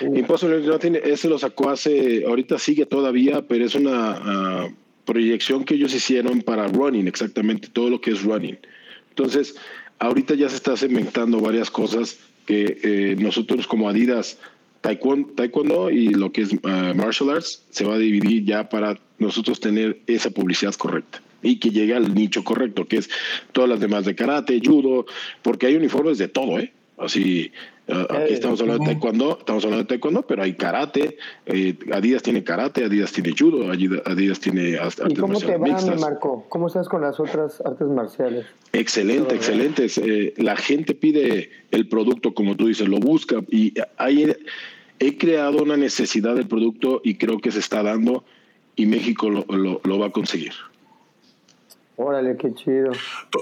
[0.00, 4.68] Impossible is Nothing, ese lo sacó hace, ahorita sigue todavía, pero es una ah,
[5.06, 8.58] proyección que ellos hicieron para running, exactamente, todo lo que es running.
[9.08, 9.56] Entonces,
[9.98, 14.38] ahorita ya se está segmentando varias cosas que eh, nosotros como Adidas
[14.82, 19.58] taekwondo, y lo que es ah, martial arts se va a dividir ya para nosotros
[19.58, 23.10] tener esa publicidad correcta y que llegue al nicho correcto, que es
[23.52, 25.06] todas las demás de karate, judo,
[25.42, 26.72] porque hay uniformes de todo, ¿eh?
[26.96, 27.50] Así,
[27.88, 32.22] aquí eh, estamos hablando de taekwondo, estamos hablando de taekwondo, pero hay karate, eh, Adidas
[32.22, 36.46] tiene karate, Adidas tiene judo, Adidas tiene artes ¿Y cómo te va, Marco?
[36.48, 38.46] ¿Cómo estás con las otras artes marciales?
[38.72, 39.86] Excelente, excelente.
[39.96, 44.34] Eh, la gente pide el producto, como tú dices, lo busca y hay,
[45.00, 48.24] he creado una necesidad del producto y creo que se está dando
[48.76, 49.44] y México lo,
[49.82, 50.52] lo va a conseguir.
[51.96, 52.90] Órale, qué chido.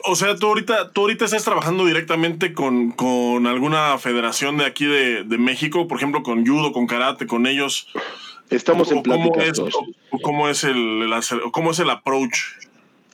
[0.05, 4.85] O sea, tú ahorita, tú ahorita estás trabajando directamente con, con alguna federación de aquí
[4.85, 7.89] de, de, México, por ejemplo, con judo, con karate, con ellos.
[8.51, 9.59] Estamos en pláticas.
[9.59, 11.11] ¿Cómo es, cómo es el,
[11.51, 12.37] cómo es el approach?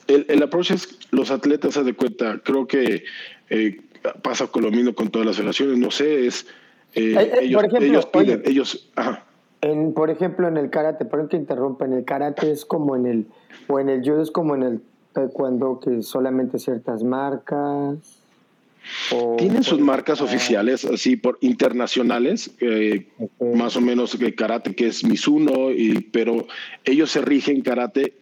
[0.07, 3.05] El, el, approach es los atletas, se de cuenta, creo que
[3.49, 3.79] eh,
[4.21, 6.47] pasa con lo mismo con todas las federaciones, no sé, es
[6.95, 9.23] eh, ellos, ellos, piden, ellos, ajá.
[9.61, 13.05] En, por ejemplo, en el karate, perdón que interrumpa, en el karate es como en
[13.05, 13.27] el,
[13.67, 14.81] o en el judo es como en el
[15.33, 18.19] cuando que solamente ciertas marcas?
[19.37, 23.07] Tienen sus marcas oficiales, así por internacionales, eh,
[23.53, 26.47] más o menos que karate, que es Mizuno, y, pero
[26.85, 28.13] ellos se rigen karate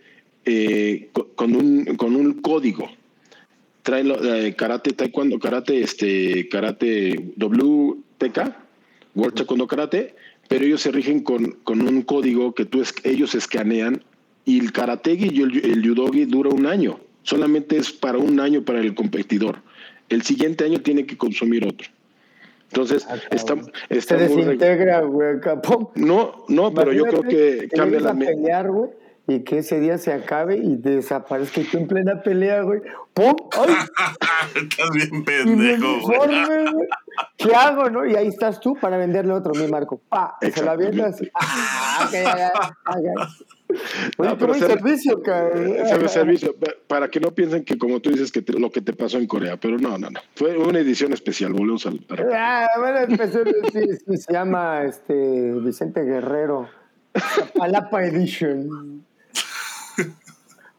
[0.45, 2.89] eh, con, un, con un código.
[3.83, 8.55] Traen eh, karate, taekwondo, karate, este, karate WTK,
[9.15, 10.15] World Taekwondo Karate,
[10.47, 14.03] pero ellos se rigen con, con un código que tú es, ellos escanean
[14.47, 17.01] y el karategi y el, yudogi dura un año.
[17.21, 19.57] Solamente es para un año para el competidor.
[20.07, 21.89] El siguiente año tiene que consumir otro.
[22.69, 23.55] Entonces, ah, está,
[23.99, 25.35] Se desintegra, güey,
[25.95, 28.13] No, no, pero yo creo que, cambia la...
[28.13, 28.89] Pelear, güey,
[29.27, 32.79] y que ese día se acabe y desaparezca y tú en plena pelea, güey.
[33.13, 33.35] ¡Pum!
[33.51, 33.75] ¡Ay!
[34.55, 36.45] estás bien pendejo, güey.
[37.35, 38.05] ¿Qué hago, no?
[38.05, 39.99] Y ahí estás tú para venderle otro, mi Marco.
[40.07, 40.37] ¡Pa!
[40.53, 41.21] Se lo avientas.
[41.33, 42.09] ¡Ah!
[42.13, 42.53] Ya,
[44.17, 45.21] no, pero servicio,
[46.07, 46.55] servicio,
[46.87, 49.57] para que no piensen que como tú dices que lo que te pasó en Corea,
[49.57, 50.19] pero no, no, no.
[50.35, 51.99] Fue una edición especial, volvemos al.
[52.33, 53.17] Ah, bueno,
[53.71, 56.69] sí, se llama este Vicente Guerrero.
[57.55, 59.03] Palapa Edition.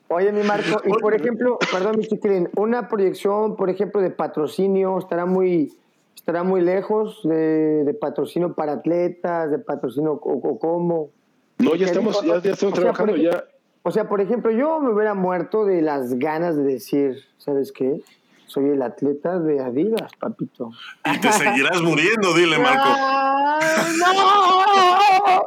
[0.08, 4.98] Oye, mi Marco, y por ejemplo, perdón, mi chiquilín, una proyección, por ejemplo, de patrocinio,
[4.98, 5.76] estará muy
[6.14, 11.10] estará muy lejos de, de patrocinio para atletas, de patrocinio o, o cómo.
[11.58, 13.44] No, ya estamos, ya, ya estamos O sea, trabajando, ejemplo- ya.
[13.82, 18.00] O sea, por ejemplo, yo me hubiera muerto de las ganas de decir, ¿sabes qué?
[18.46, 20.70] Soy el atleta de Adidas, papito.
[21.14, 22.88] Y te seguirás muriendo, dile, Marco.
[22.88, 25.42] ¡Ay, ¡No!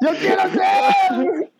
[0.00, 1.50] ¡Yo quiero ser!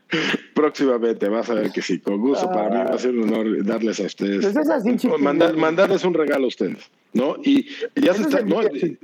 [0.55, 2.49] Próximamente, vas a ver que sí, con gusto.
[2.49, 4.43] Para mí va a ser un honor darles a ustedes.
[4.45, 7.37] Pues es así, mandar- mandarles un regalo a ustedes, ¿no?
[7.43, 8.99] Y ya se está, es no, el-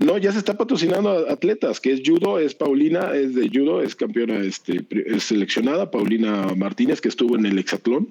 [0.00, 3.82] no, ya se está patrocinando a atletas, que es judo, es Paulina, es de judo,
[3.82, 8.08] es campeona, este, es seleccionada, Paulina Martínez, que estuvo en el hexatlón.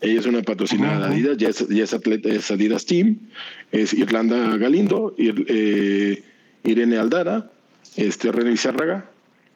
[0.00, 3.18] Ella es una patrocinada de Adidas, ya es, ya es atleta, es Adidas Team,
[3.70, 6.22] es Irlanda Galindo, Ir- eh,
[6.64, 7.50] Irene Aldara,
[7.96, 9.10] este, René Zárraga,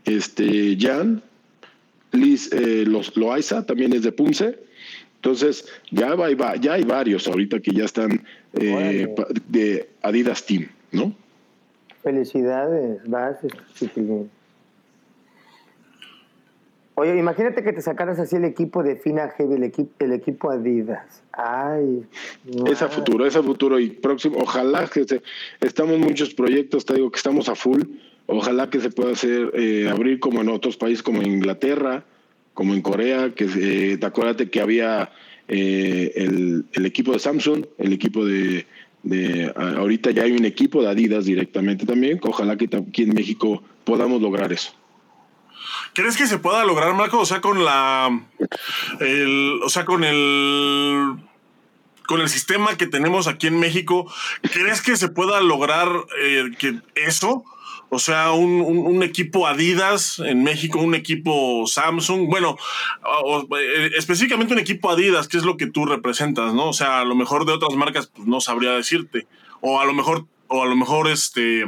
[0.04, 1.22] este, Jan,
[2.12, 4.58] Liz eh, los, Loaiza también es de Punce.
[5.16, 8.22] Entonces, ya, va, ya hay varios ahorita que ya están
[8.52, 9.08] eh,
[9.48, 11.16] de Adidas Team, ¿no?
[12.04, 13.38] Felicidades, vas,
[13.74, 14.30] chiquilín.
[16.96, 20.50] Oye, imagínate que te sacaras así el equipo de Fina Heavy, el, equipo el equipo
[20.50, 21.22] Adidas.
[21.32, 22.04] Ay.
[22.70, 24.36] Es a futuro, es futuro y próximo.
[24.38, 25.22] Ojalá que se,
[25.60, 27.82] estamos muchos proyectos, te digo que estamos a full.
[28.26, 32.04] Ojalá que se pueda hacer, eh, abrir como en otros países, como en Inglaterra,
[32.52, 35.10] como en Corea, que eh, te acuérdate que había
[35.48, 38.66] eh, el equipo de Samsung, el equipo de,
[39.04, 42.18] de ahorita ya hay un equipo de Adidas directamente también.
[42.22, 44.72] Ojalá que aquí en México podamos lograr eso.
[45.92, 47.20] ¿Crees que se pueda lograr, Marco?
[47.20, 48.26] O sea, con la.
[49.00, 51.16] El, o sea, con el.
[52.06, 54.12] Con el sistema que tenemos aquí en México,
[54.52, 55.88] ¿crees que se pueda lograr
[56.20, 57.44] eh, que eso?
[57.94, 62.28] O sea, un, un- un equipo Adidas en México, un equipo Samsung.
[62.28, 62.56] Bueno,
[63.24, 66.68] o- eh, específicamente un equipo Adidas, que es lo que tú representas, ¿no?
[66.68, 69.26] O sea, a lo mejor de otras marcas, pues no sabría decirte.
[69.60, 71.64] O a lo mejor, o a lo mejor este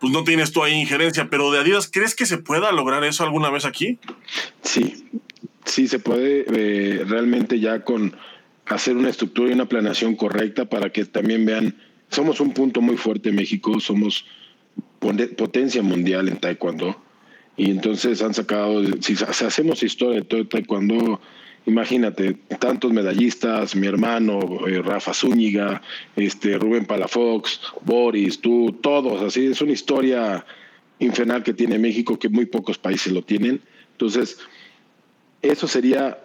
[0.00, 3.24] pues no tienes tú ahí injerencia, pero de Adidas, ¿crees que se pueda lograr eso
[3.24, 3.98] alguna vez aquí?
[4.62, 5.06] Sí,
[5.64, 8.14] sí se puede eh, realmente ya con
[8.66, 11.76] hacer una estructura y una planeación correcta para que también vean,
[12.10, 14.24] somos un punto muy fuerte en México, somos
[14.98, 16.96] potencia mundial en taekwondo
[17.58, 21.20] y entonces han sacado, si, hacemos historia de todo taekwondo,
[21.66, 25.82] imagínate, tantos medallistas, mi hermano, eh, Rafa Zúñiga,
[26.14, 30.46] este, Rubén Palafox, Boris, tú, todos, así es una historia
[31.00, 33.60] infernal que tiene México que muy pocos países lo tienen.
[33.92, 34.38] Entonces,
[35.42, 36.18] eso sería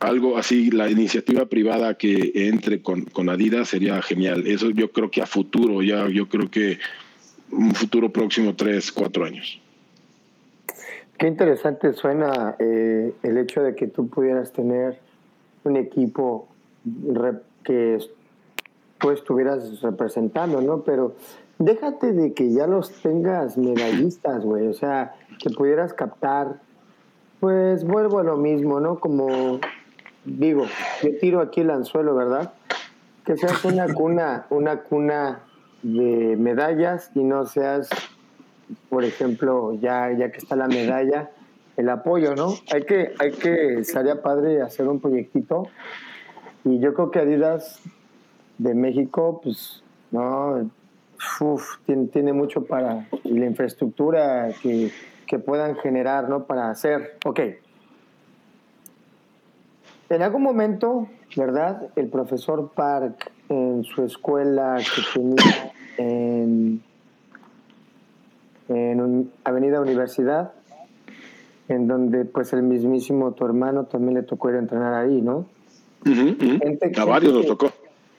[0.00, 4.48] algo así, la iniciativa privada que entre con, con Adidas sería genial.
[4.48, 6.78] Eso yo creo que a futuro, ya yo creo que
[7.52, 9.60] un futuro próximo, tres, cuatro años.
[11.18, 14.98] Qué interesante suena eh, el hecho de que tú pudieras tener
[15.64, 16.48] un equipo
[17.62, 17.98] que
[18.98, 20.82] tú estuvieras representando, ¿no?
[20.82, 21.14] Pero
[21.58, 24.66] déjate de que ya los tengas medallistas, güey.
[24.66, 26.60] O sea, que pudieras captar.
[27.38, 29.00] Pues vuelvo a lo mismo, ¿no?
[29.00, 29.58] Como
[30.24, 30.66] digo,
[31.02, 32.54] yo tiro aquí el anzuelo, ¿verdad?
[33.24, 35.40] Que seas una cuna, una cuna
[35.82, 37.88] de medallas y no seas
[38.88, 41.30] por ejemplo, ya, ya que está la medalla,
[41.76, 42.54] el apoyo, ¿no?
[42.72, 45.68] Hay que, hay que, estaría padre hacer un proyectito.
[46.64, 47.80] Y yo creo que Adidas
[48.58, 50.70] de México, pues, no,
[51.40, 54.90] uf, tiene, tiene mucho para, la infraestructura que,
[55.26, 56.44] que puedan generar, ¿no?
[56.44, 57.40] Para hacer, ok.
[60.10, 61.88] En algún momento, ¿verdad?
[61.96, 66.82] El profesor Park en su escuela que tenía en
[68.68, 70.52] en un- Avenida Universidad,
[71.68, 75.46] en donde pues el mismísimo tu hermano también le tocó ir a entrenar ahí, ¿no?
[76.04, 77.70] Gente- a varios nos tocó.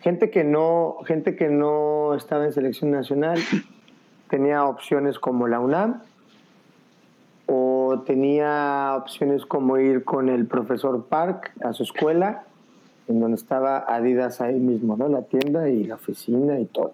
[0.02, 3.40] Gente que no, gente que no estaba en selección nacional
[4.30, 6.02] tenía opciones como la UNAM
[7.48, 12.44] o tenía opciones como ir con el profesor Park a su escuela,
[13.08, 15.08] en donde estaba Adidas ahí mismo, ¿no?
[15.10, 16.94] La tienda y la oficina y todo.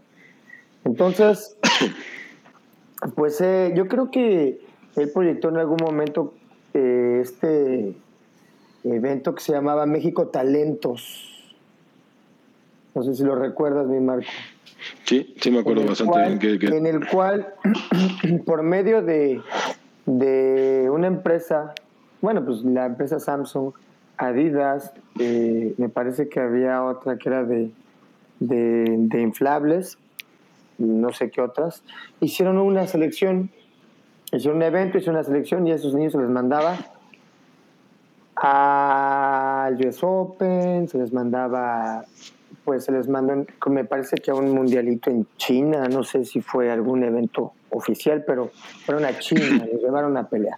[0.86, 1.58] Entonces,
[3.16, 4.60] pues eh, yo creo que
[4.96, 6.34] él proyectó en algún momento
[6.74, 7.96] eh, este
[8.84, 11.54] evento que se llamaba México Talentos.
[12.96, 14.26] No sé si lo recuerdas, mi Marco.
[15.06, 16.40] Sí, sí me acuerdo bastante cual- bien.
[16.40, 17.54] Que, que- En el cual,
[18.46, 19.42] por medio de,
[20.06, 21.74] de una empresa,
[22.22, 23.74] bueno, pues la empresa Samsung,
[24.20, 27.72] Adidas, eh, me parece que había otra que era de,
[28.42, 29.98] de, de inflables,
[30.78, 31.84] no sé qué otras,
[32.20, 33.50] hicieron una selección,
[34.34, 36.76] hicieron un evento, hicieron una selección y a esos niños se les mandaba
[38.36, 42.04] al US Open, se les mandaba
[42.64, 46.42] pues se les mandó, me parece que a un mundialito en China, no sé si
[46.42, 48.52] fue algún evento oficial, pero
[48.86, 50.58] fueron a China, les llevaron a pelear.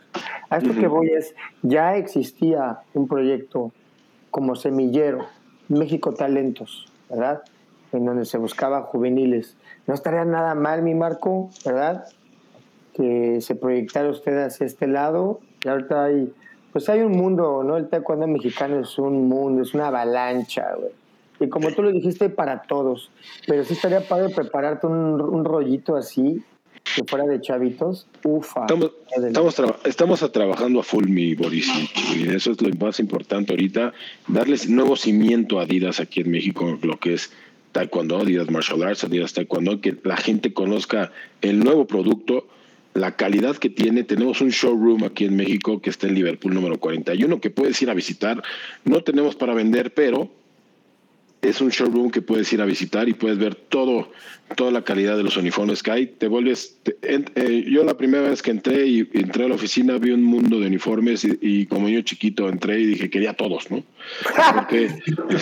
[0.50, 3.72] A esto que voy es, ya existía un proyecto
[4.30, 5.28] como semillero,
[5.70, 7.44] México Talentos, ¿verdad?
[7.94, 9.56] En donde se buscaba juveniles.
[9.88, 12.06] No estaría nada mal, mi Marco, ¿verdad?
[12.94, 15.40] Que se proyectara usted hacia este lado.
[15.64, 16.34] Y ahorita hay,
[16.72, 17.78] pues hay un mundo, ¿no?
[17.78, 21.01] El taekwondo mexicano es un mundo, es una avalancha, güey.
[21.42, 23.10] Y como tú lo dijiste, para todos.
[23.48, 26.44] Pero sí estaría padre prepararte un, un rollito así,
[26.96, 28.08] que fuera de chavitos.
[28.24, 28.62] Ufa.
[28.62, 31.68] Estamos, estamos, estamos trabajando a full, mi Boris.
[32.16, 33.94] Y eso es lo más importante ahorita.
[34.28, 37.32] Darles nuevo cimiento a Adidas aquí en México, lo que es
[37.72, 41.12] Taekwondo, Adidas Martial Arts, Adidas Taekwondo, que la gente conozca
[41.42, 42.48] el nuevo producto,
[42.94, 44.04] la calidad que tiene.
[44.04, 47.90] Tenemos un showroom aquí en México que está en Liverpool número 41 que puedes ir
[47.90, 48.44] a visitar.
[48.84, 50.30] No tenemos para vender, pero
[51.42, 54.12] es un showroom que puedes ir a visitar y puedes ver todo,
[54.56, 56.06] toda la calidad de los uniformes que hay.
[56.06, 60.12] Te vuelves, eh, yo la primera vez que entré y entré a la oficina vi
[60.12, 63.84] un mundo de uniformes y, como yo chiquito entré y dije quería todos, ¿no?
[64.54, 64.90] Porque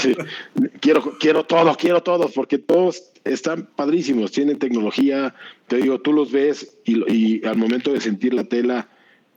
[0.80, 5.36] quiero, quiero todos, quiero todos, porque todos están padrísimos, tienen tecnología,
[5.68, 8.88] te digo, tú los ves y, al momento de sentir la tela,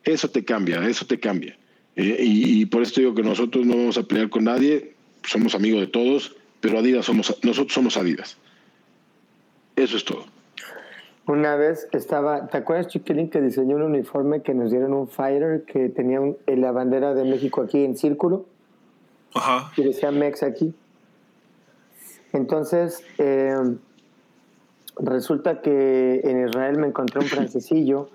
[0.05, 1.59] eso te cambia, eso te cambia.
[1.97, 4.95] Eh, y, y por esto digo que nosotros no vamos a pelear con nadie,
[5.25, 8.39] somos amigos de todos pero Adidas somos, nosotros somos Adidas.
[9.75, 10.25] Eso es todo.
[11.27, 15.65] Una vez estaba, ¿te acuerdas, Chiquilín, que diseñó un uniforme que nos dieron un fighter
[15.65, 18.47] que tenía la bandera de México aquí en círculo?
[19.35, 19.73] Ajá.
[19.77, 20.73] Y decía Mex aquí.
[22.33, 23.57] Entonces, eh,
[24.99, 28.09] resulta que en Israel me encontré un francesillo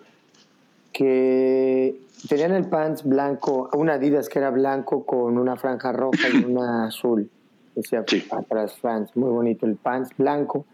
[0.93, 6.45] que tenían el pants blanco, una Adidas que era blanco con una franja roja y
[6.45, 7.29] una azul
[7.77, 10.65] decía atrás France, muy bonito el pants blanco.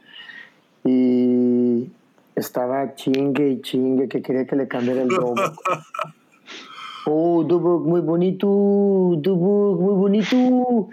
[0.86, 1.90] Y
[2.36, 5.36] estaba chingue y chingue que quería que le cambiara el logo.
[7.06, 10.88] Oh, Dubuk, muy bonito, Dubuk, muy bonito.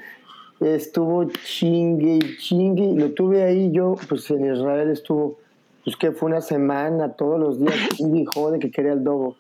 [0.59, 2.95] Estuvo chingue y chingue.
[2.97, 5.39] Lo tuve ahí yo, pues en Israel estuvo,
[5.85, 9.37] pues que fue una semana, todos los días, y dijo de que quería el dogo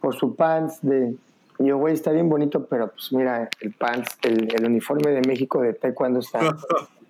[0.00, 1.14] por su pants de
[1.62, 5.60] y yo, güey, está bien bonito, pero pues mira, el pants, el, uniforme de México
[5.60, 6.40] de taekwondo está,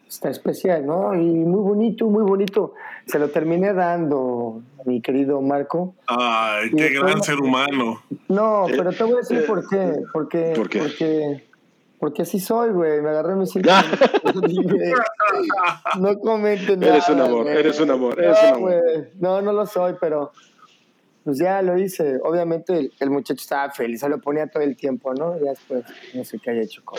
[0.08, 1.14] está especial, ¿no?
[1.14, 2.74] Y muy bonito, muy bonito.
[3.06, 5.94] Se lo terminé dando mi querido Marco.
[6.06, 8.02] Ay, qué gran ser humano.
[8.28, 10.02] No, pero te voy a decir por qué.
[10.12, 10.78] Porque, ¿Por qué?
[10.80, 11.48] Porque,
[11.98, 13.00] porque así soy, güey.
[13.00, 13.70] Me agarré mi cinto.
[15.98, 16.96] no comenten nada.
[16.96, 18.82] Eres un amor, eres un amor, eres no, un amor.
[19.18, 20.32] No, no lo soy, pero
[21.24, 22.18] pues ya lo hice.
[22.22, 25.38] Obviamente el, muchacho estaba feliz, se lo ponía todo el tiempo, ¿no?
[25.42, 26.98] Ya después, no sé qué haya hecho con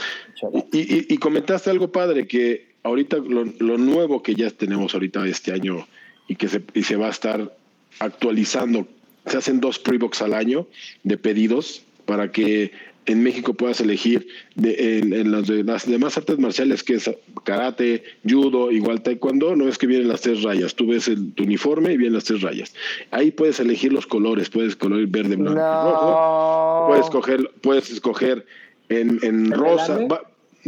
[0.71, 5.88] y, y, comentaste algo padre, que ahorita lo, nuevo que ya tenemos ahorita este año
[6.28, 7.55] y que se, y se va a estar
[7.99, 8.88] actualizando,
[9.26, 10.67] se hacen dos pre-box al año
[11.03, 12.71] de pedidos para que
[13.06, 17.10] en México puedas elegir de, en, las, de, las, demás artes marciales, que es
[17.43, 20.76] karate, judo, igual taekwondo, no es que vienen las tres rayas.
[20.76, 22.74] Tú ves el, tu uniforme y vienen las tres rayas.
[23.12, 26.88] Ahí puedes elegir los colores, puedes color verde, blanco, rojo.
[26.88, 28.45] Puedes escoger, puedes escoger
[28.89, 29.99] en, en rosa.
[30.06, 30.22] Va,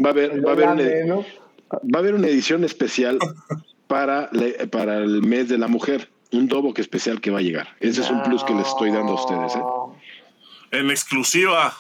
[0.04, 3.20] va, a haber, va, a haber una, va a haber una edición especial
[3.88, 4.30] para,
[4.72, 6.10] para el mes de la mujer.
[6.32, 7.70] Un dobo especial que va a llegar.
[7.80, 9.56] Ese es un plus que les estoy dando a ustedes.
[9.56, 10.80] ¿eh?
[10.80, 11.74] En exclusiva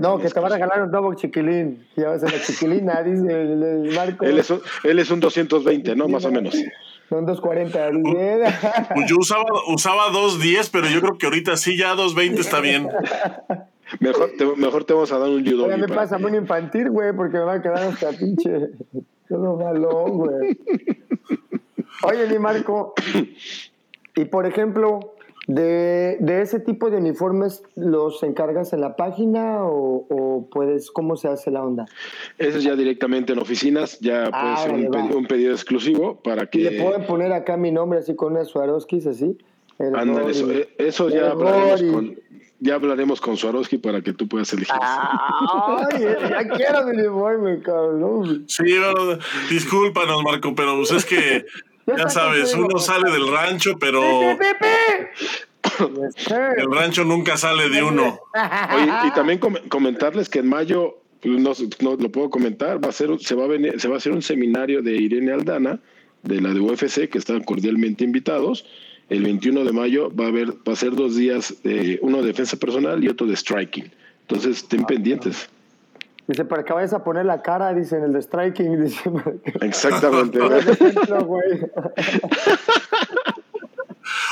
[0.00, 1.86] no, que te va a regalar un nuevo chiquilín.
[1.96, 4.24] Ya ves, la chiquilina, dice el, Marco.
[4.24, 6.08] Él es, un, él es un 220, ¿no?
[6.08, 6.54] Más o menos.
[7.08, 8.94] Son 240.
[8.94, 12.88] Pues yo usaba, usaba 210, pero yo creo que ahorita sí, ya 220 está bien.
[14.00, 15.66] Mejor te, mejor te vamos a dar un judo.
[15.66, 18.68] Ya me pasa muy infantil, güey, porque me va a quedar hasta pinche.
[19.26, 20.58] Todo balón, güey.
[22.02, 22.92] Oye, mi Marco.
[24.14, 25.14] Y por ejemplo,
[25.48, 31.28] de, de, ese tipo de uniformes, ¿los encargas en la página o, puedes, cómo se
[31.28, 31.86] hace la onda?
[32.36, 36.58] Eso es ya directamente en oficinas, ya puede ser un pedido, exclusivo para que...
[36.58, 39.38] ¿Y le pueden poner acá mi nombre así con unas Swarovskis así?
[39.78, 42.16] eso, eh, eso ya hablaremos con...
[42.60, 44.74] Ya hablaremos con Swarovski para que tú puedas elegir.
[44.80, 48.44] Ay, ya quiero mi uniforme, cabrón.
[48.48, 48.64] Sí,
[49.48, 51.46] discúlpanos, Marco, pero pues es que
[51.96, 54.36] ya sabes, uno sale del rancho, pero
[55.80, 58.20] el rancho nunca sale de uno.
[58.74, 63.10] Oye, y también comentarles que en mayo, pues, no, lo puedo comentar, va a ser,
[63.20, 65.80] se va a venir, se va a hacer un seminario de Irene Aldana,
[66.22, 68.64] de la de UFC, que están cordialmente invitados.
[69.08, 72.28] El 21 de mayo va a haber, va a ser dos días, de, uno de
[72.28, 73.90] defensa personal y otro de striking.
[74.22, 75.48] Entonces, estén ah, pendientes.
[76.28, 78.84] Dice, para que vayas a poner la cara, dice en el de striking.
[78.84, 79.10] Dice,
[79.62, 80.38] Exactamente.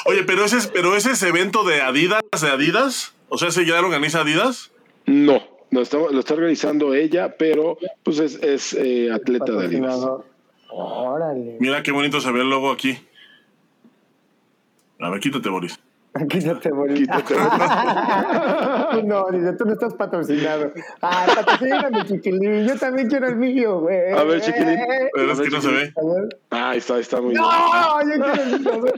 [0.04, 3.14] Oye, pero ese, es, pero ese es evento de Adidas, de Adidas.
[3.30, 4.70] O sea, ¿se ya lo organiza Adidas?
[5.06, 10.06] No, lo está, lo está organizando ella, pero pues es, es eh, atleta de Adidas.
[10.68, 11.56] Órale.
[11.60, 12.98] Mira qué bonito se ve el logo aquí.
[15.00, 15.80] A ver, quítate, Boris.
[16.28, 17.00] Quítate, Boris.
[17.00, 17.34] Quítate,
[19.04, 20.72] no, dice, tú no estás patrocinado.
[21.00, 22.66] Ay, patrocíname, chiquilín.
[22.66, 24.12] Yo también quiero el mío, güey.
[24.12, 24.78] A ver, chiquilín.
[25.12, 25.92] Pero es que no se ve.
[26.50, 27.42] Ah, ahí está, está muy bien.
[27.42, 28.92] No, yo quiero el mío.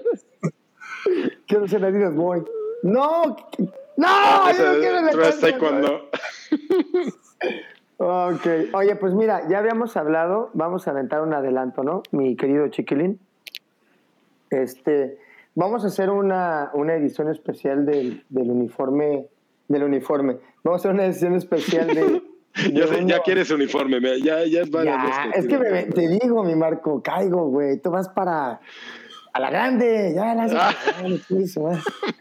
[1.47, 2.45] Quiero ser Adidas Boy.
[2.83, 3.37] No,
[3.97, 5.69] no, yo no quiero el Pero hasta Adidas Boy.
[5.69, 6.11] cuando.
[7.99, 8.47] Ok.
[8.75, 12.03] Oye, pues mira, ya habíamos hablado, vamos a aventar un adelanto, ¿no?
[12.13, 13.19] Mi querido Chiquilín.
[14.51, 15.19] Este,
[15.55, 19.27] vamos a hacer una, una edición especial del, del uniforme,
[19.69, 20.37] del uniforme.
[20.65, 22.23] Vamos a hacer una edición especial de...
[22.73, 26.09] Ya, de ya quieres uniforme, me- ya, ya es varias Ya, es que me- te
[26.09, 27.79] digo, mi Marco, caigo, güey.
[27.81, 28.59] Tú vas para...
[29.33, 30.75] A la grande, ya la Ah.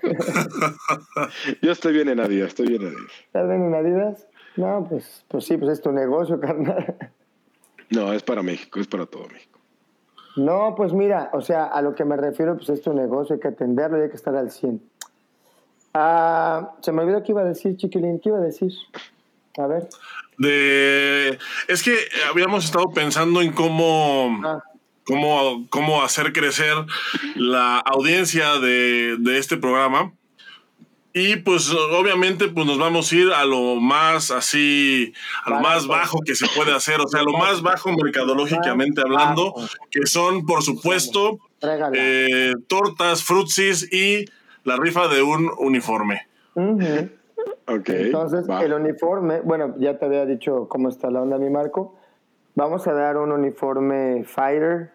[1.61, 3.11] Yo estoy bien en Adidas, estoy bien en Adidas.
[3.25, 4.27] ¿Estás bien en Adidas?
[4.57, 6.95] No, pues, pues sí, pues es tu negocio, carnal.
[7.89, 9.56] No, es para México, es para todo México.
[10.37, 13.41] No, pues mira, o sea, a lo que me refiero, pues es tu negocio, hay
[13.41, 14.81] que atenderlo y hay que estar al 100.
[15.93, 18.71] Ah, se me olvidó qué iba a decir, chiquilín, ¿qué iba a decir?
[19.57, 19.89] A ver.
[20.37, 21.95] De, es que
[22.29, 24.61] habíamos estado pensando en cómo, Ah,
[25.07, 26.75] cómo, cómo hacer crecer
[27.35, 30.13] la audiencia de, de este programa.
[31.17, 35.13] Y pues obviamente pues nos vamos a ir a lo más así,
[35.45, 39.55] a lo más bajo que se puede hacer, o sea, lo más bajo mercadológicamente hablando,
[39.89, 41.39] que son por supuesto
[41.93, 44.25] eh, tortas, frutsis y
[44.63, 46.27] la rifa de un uniforme.
[47.65, 48.63] Entonces, va.
[48.63, 51.95] el uniforme, bueno, ya te había dicho cómo está la onda, mi Marco.
[52.53, 54.91] Vamos a dar un uniforme Fighter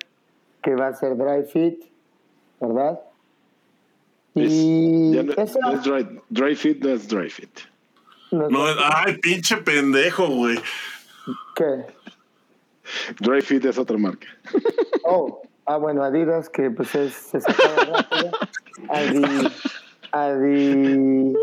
[0.62, 1.82] que va a ser dry fit,
[2.60, 3.00] ¿verdad?
[4.34, 7.50] Es- Y ya no, no es dry, dry fit, no es dry fit.
[8.30, 8.64] no- No,
[8.94, 10.58] ay, pinche pendejo, güey.
[11.54, 11.86] ¿Qué?
[13.20, 14.26] Dry fit es otra marca.
[15.04, 18.30] Oh, ah, bueno, Adidas, que pues es, se sacaba rápido.
[18.88, 19.48] Adi,
[20.12, 21.34] Adi,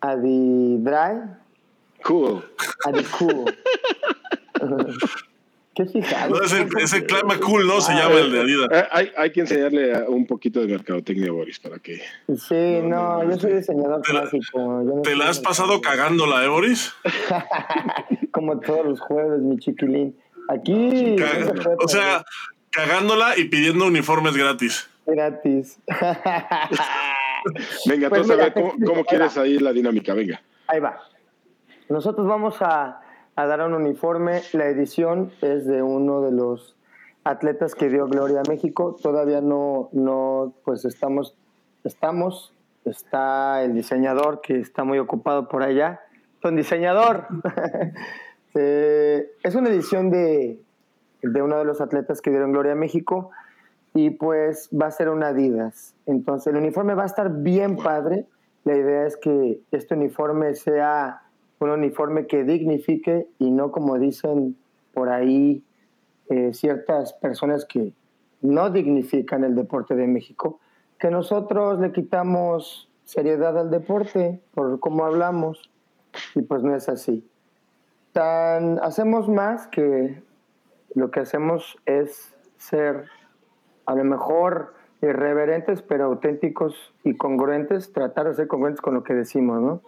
[0.00, 1.20] Adi Dry,
[2.04, 2.42] Cool.
[2.84, 3.56] Adi Cool.
[5.74, 6.36] ¿Qué fijado?
[6.36, 7.80] No, ese, ese clima cool, ¿no?
[7.80, 8.68] Se llama el de Adidas.
[8.70, 12.02] Eh, hay, hay que enseñarle un poquito de mercadotecnia a Boris para que.
[12.36, 15.00] Sí, no, yo soy diseñador Te clásico.
[15.02, 16.92] ¿Te la has pasado cagándola, eh, Boris?
[18.32, 20.14] Como todos los jueves, mi chiquilín.
[20.48, 22.24] Aquí no se o sea,
[22.70, 24.90] cagándola y pidiendo uniformes gratis.
[25.06, 25.78] gratis.
[27.86, 30.12] Venga, Pues entonces mira, a ver cómo, cómo quieres ahí la dinámica.
[30.12, 30.42] Venga.
[30.66, 31.00] Ahí va.
[31.88, 33.00] Nosotros vamos a,
[33.36, 34.42] a dar un uniforme.
[34.52, 36.76] La edición es de uno de los
[37.24, 38.96] atletas que dio gloria a México.
[39.00, 41.36] Todavía no, no, pues estamos,
[41.84, 42.54] estamos,
[42.84, 46.00] está el diseñador que está muy ocupado por allá.
[46.42, 47.26] Don diseñador.
[48.54, 50.60] Eh, es una edición de,
[51.22, 53.30] de uno de los atletas que dieron gloria a México
[53.94, 55.94] y pues va a ser una Adidas.
[56.04, 58.26] Entonces el uniforme va a estar bien padre.
[58.64, 61.21] La idea es que este uniforme sea
[61.62, 64.56] un uniforme que dignifique y no como dicen
[64.92, 65.62] por ahí
[66.28, 67.92] eh, ciertas personas que
[68.40, 70.60] no dignifican el deporte de México,
[70.98, 75.70] que nosotros le quitamos seriedad al deporte por cómo hablamos
[76.34, 77.26] y pues no es así.
[78.12, 80.22] Tan, hacemos más que
[80.94, 83.06] lo que hacemos es ser
[83.86, 89.14] a lo mejor irreverentes, pero auténticos y congruentes, tratar de ser congruentes con lo que
[89.14, 89.80] decimos, ¿no?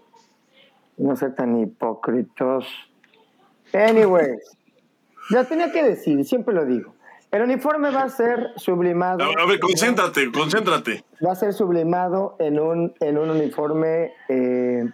[0.97, 2.66] No ser tan hipócritos.
[3.72, 4.57] Anyways,
[5.30, 6.95] ya tenía que decir, siempre lo digo.
[7.34, 9.24] El uniforme va a ser sublimado.
[9.24, 11.05] A, a ver, concéntrate, concéntrate.
[11.24, 14.84] Va a ser sublimado en un, en un uniforme eh,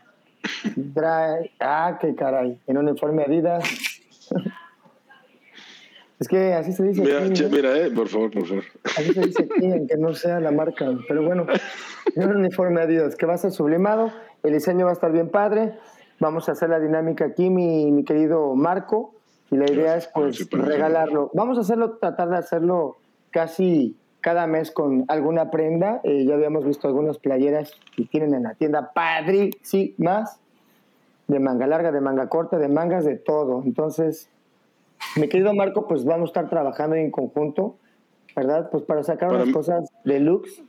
[0.74, 1.50] dry.
[1.60, 2.58] Ah, qué caray.
[2.66, 3.62] En un uniforme Adidas.
[6.18, 7.02] es que así se dice.
[7.02, 7.50] Mira, aquí, che, ¿no?
[7.50, 8.64] mira, eh, por favor, por favor.
[8.84, 10.86] Así se dice aquí, aunque no sea la marca.
[11.08, 11.44] Pero bueno,
[12.06, 14.10] es un uniforme Adidas que va a ser sublimado.
[14.42, 15.74] El diseño va a estar bien padre.
[16.20, 19.14] Vamos a hacer la dinámica aquí, mi, mi querido Marco.
[19.50, 21.30] Y la idea es pues regalarlo.
[21.34, 22.98] Vamos a hacerlo, tratar de hacerlo
[23.30, 26.00] casi cada mes con alguna prenda.
[26.04, 30.38] Eh, ya habíamos visto algunas playeras que tienen en la tienda Padri, sí, más.
[31.26, 33.62] De manga larga, de manga corta, de mangas, de todo.
[33.64, 34.28] Entonces,
[35.16, 37.76] mi querido Marco, pues vamos a estar trabajando en conjunto,
[38.36, 38.68] ¿verdad?
[38.70, 40.62] Pues para sacar Para unas cosas deluxe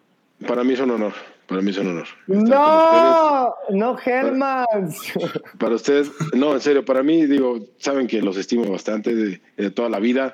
[0.47, 1.13] Para mí es un honor.
[1.47, 2.07] Para mí es un honor.
[2.27, 5.13] No, no Germans.
[5.59, 9.71] Para ustedes, no, en serio, para mí, digo, saben que los estimo bastante de, de
[9.71, 10.33] toda la vida.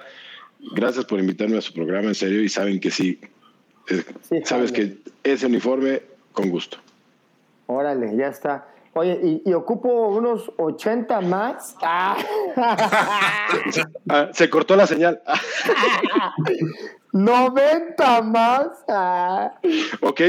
[0.76, 3.20] Gracias por invitarme a su programa, en serio, y saben que sí,
[3.90, 6.02] eh, Sí, sabes que ese uniforme,
[6.34, 6.78] con gusto.
[7.68, 8.68] Órale, ya está.
[8.98, 11.76] Oye, ¿y, y ocupo unos 80 más?
[11.82, 12.18] Ah.
[14.10, 15.22] Ah, se cortó la señal.
[16.20, 16.34] Ah,
[17.14, 18.68] 90 más.
[20.02, 20.22] Ok,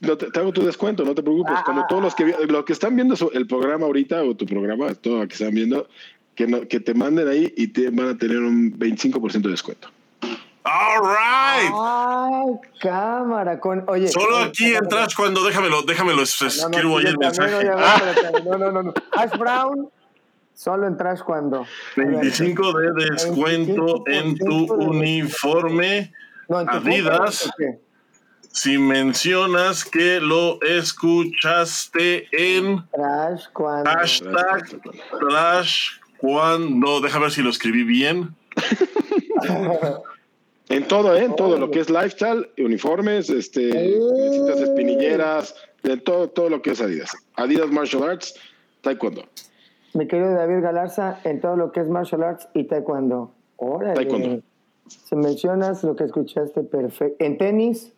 [0.00, 1.54] no te, te hago tu descuento, no te preocupes.
[1.64, 5.20] Como todos los que, los que están viendo el programa ahorita o tu programa, todo
[5.20, 5.88] lo que están viendo,
[6.34, 9.88] que, no- que te manden ahí y te van a tener un 25% de descuento.
[10.66, 11.70] All right.
[11.74, 13.60] Ay, cámara.
[13.60, 14.88] Con, oye, Solo aquí cámara.
[14.88, 17.54] Trash cuando déjamelo, déjamelo, escribo ahí el mensaje.
[17.54, 18.94] oye, a ver, espérate, No, no, no, no.
[19.12, 19.90] Ash Brown,
[20.54, 21.66] solo en trash cuando.
[21.96, 26.12] 25 de descuento en tu 25% uniforme.
[26.48, 27.50] No, en tu Adidas.
[28.50, 33.90] Si mencionas que lo escuchaste en Trash cuando.
[33.90, 34.80] hashtag
[35.28, 35.88] Trash
[36.18, 37.00] cuando.
[37.00, 38.34] Deja ver si lo escribí bien.
[40.68, 41.24] En todo, ¿eh?
[41.24, 46.70] En todo lo que es lifestyle, uniformes, este, necesitas espinilleras, de todo, todo lo que
[46.70, 47.12] es Adidas.
[47.36, 48.34] Adidas Martial Arts,
[48.80, 49.24] Taekwondo.
[49.94, 53.30] Mi querido David Galarza, en todo lo que es martial arts y taekwondo.
[53.56, 53.94] Órale.
[53.94, 54.42] Taekwondo.
[54.88, 57.24] Si mencionas lo que escuchaste, perfecto.
[57.24, 57.92] En tenis.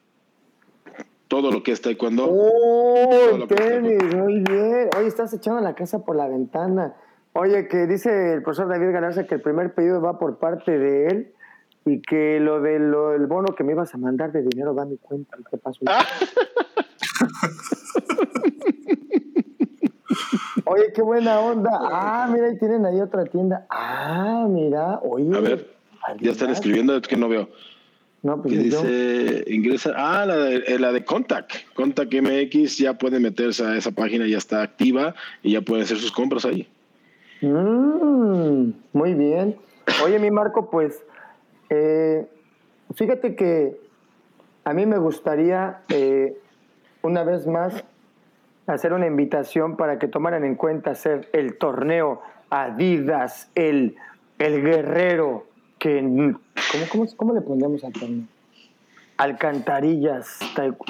[1.27, 2.27] Todo lo que es Taekwondo.
[2.29, 4.91] Oh, en tenis, muy bien.
[4.97, 6.95] Oye, estás echando la casa por la ventana.
[7.33, 11.07] Oye, que dice el profesor David Galarza que el primer pedido va por parte de
[11.07, 11.35] él
[11.87, 14.83] y que lo del lo del bono que me ibas a mandar de dinero va
[14.83, 15.37] a mi cuenta.
[15.51, 15.81] ¿Qué pasó?
[20.65, 21.71] Oye, qué buena onda.
[21.81, 23.67] Ah, mira, ahí tienen ahí otra tienda.
[23.71, 25.37] Ah, mira, oye.
[25.37, 25.71] A ver,
[26.21, 27.49] ya están escribiendo, es que no veo.
[28.23, 31.53] No, pues Que yo- dice, ingresa, ah, la de, eh, la de Contact.
[31.75, 35.99] Contact MX ya puede meterse a esa página, ya está activa y ya pueden hacer
[35.99, 36.67] sus compras ahí.
[37.43, 39.57] Mm, muy bien.
[40.05, 41.01] Oye, mi Marco, pues,
[41.71, 42.27] eh,
[42.95, 43.81] fíjate que
[44.65, 46.37] a mí me gustaría, eh,
[47.03, 47.85] una vez más,
[48.67, 53.97] hacer una invitación para que tomaran en cuenta hacer el torneo Adidas, el,
[54.39, 55.47] el guerrero,
[55.79, 56.01] que...
[56.01, 58.25] ¿cómo, cómo, cómo le pondríamos al torneo?
[59.17, 60.39] Alcantarillas,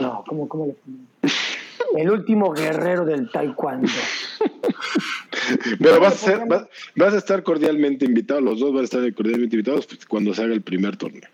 [0.00, 1.06] no, ¿cómo, cómo le ponemos?
[1.96, 3.88] El último guerrero del taekwondo.
[5.80, 9.14] Pero vas a, ser- vas, vas a estar cordialmente invitado, los dos van a estar
[9.14, 11.28] cordialmente invitados pues, cuando se haga el primer torneo.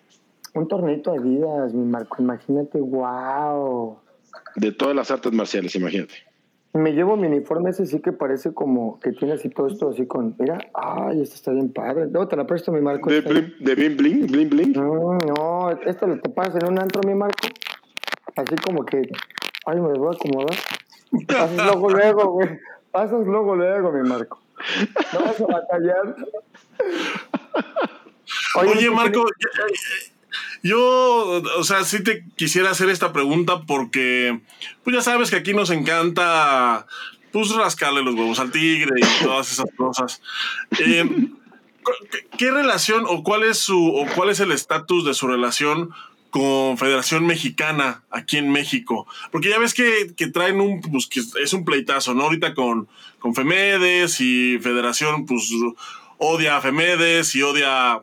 [0.54, 3.98] Un torneito Adidas, mi Marco, imagínate, wow.
[4.56, 6.14] De todas las artes marciales, imagínate.
[6.74, 10.06] Me llevo mi uniforme ese sí que parece como que tiene así todo esto así
[10.06, 12.06] con, mira, ay, esto está bien padre.
[12.10, 13.10] Luego te la presto, mi Marco.
[13.10, 14.72] De, bling, de bling bling, bling bling.
[14.72, 17.48] No, no, esto lo te pasas en un antro, mi Marco.
[18.36, 19.02] Así como que,
[19.66, 20.56] ay, me lo voy a acomodar.
[21.26, 22.48] Pasas luego, luego, güey.
[22.92, 24.40] Pasas luego, luego, mi Marco.
[25.12, 26.16] No vas a batallar.
[28.56, 29.26] Oye, ¿tú Marco,
[30.62, 34.40] yo, o sea, sí te quisiera hacer esta pregunta porque,
[34.84, 36.86] pues ya sabes que aquí nos encanta,
[37.32, 40.22] pues rascarle los huevos al tigre y todas esas cosas.
[40.78, 41.28] Eh,
[42.10, 45.90] ¿qué, qué relación o cuál es su o cuál es el estatus de su relación
[46.32, 49.06] con Federación Mexicana aquí en México?
[49.30, 52.24] Porque ya ves que, que traen un, pues que es un pleitazo, ¿no?
[52.24, 52.88] Ahorita con,
[53.20, 55.48] con Femedes y Federación, pues
[56.18, 58.00] odia a Femedes y odia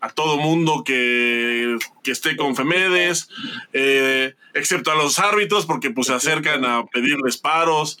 [0.00, 3.28] a todo mundo que, que esté con Femedes,
[3.72, 7.98] eh, excepto a los árbitros, porque pues se acercan a pedirles paros.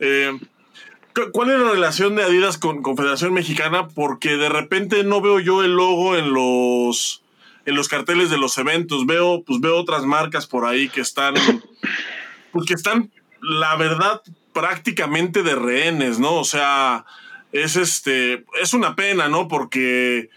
[0.00, 0.38] Eh,
[1.14, 3.88] cu- ¿Cuál es la relación de Adidas con, con Federación Mexicana?
[3.88, 7.20] Porque de repente no veo yo el logo en los
[7.66, 9.06] en los carteles de los eventos.
[9.06, 11.34] Veo, pues veo otras marcas por ahí que están,
[12.52, 13.10] pues que están,
[13.40, 16.34] la verdad, prácticamente de rehenes, ¿no?
[16.34, 17.04] O sea,
[17.52, 19.48] es este, es una pena, ¿no?
[19.48, 20.30] Porque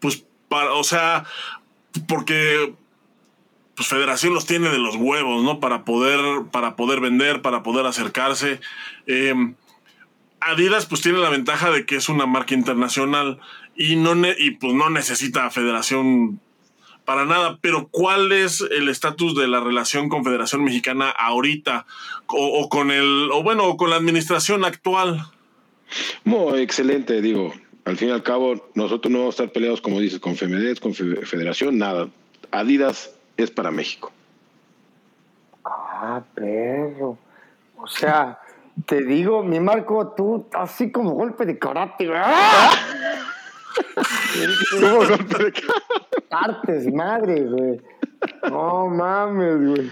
[0.00, 1.24] pues, para, o sea,
[2.06, 2.74] porque
[3.74, 5.60] pues Federación los tiene de los huevos, ¿no?
[5.60, 8.60] Para poder, para poder vender, para poder acercarse.
[9.06, 9.54] Eh,
[10.40, 13.40] Adidas pues tiene la ventaja de que es una marca internacional
[13.78, 16.40] y no y pues no necesita Federación
[17.06, 21.86] para nada, pero ¿cuál es el estatus de la relación con Federación Mexicana ahorita
[22.26, 25.24] o, o con el o bueno, o con la administración actual?
[26.24, 27.54] Muy excelente, digo.
[27.86, 30.80] Al fin y al cabo, nosotros no vamos a estar peleados, como dices, con FEMEDES,
[30.80, 32.08] con Fe- Federación, nada.
[32.50, 34.12] Adidas es para México.
[35.64, 37.16] Ah, perro.
[37.78, 38.38] O sea,
[38.84, 42.06] te digo, mi Marco, tú así como golpe de karate.
[42.14, 42.70] ¡Ah!
[44.70, 45.52] ¿Cómo golpe de
[46.28, 47.80] Partes, madre, güey.
[48.50, 49.90] No mames, güey.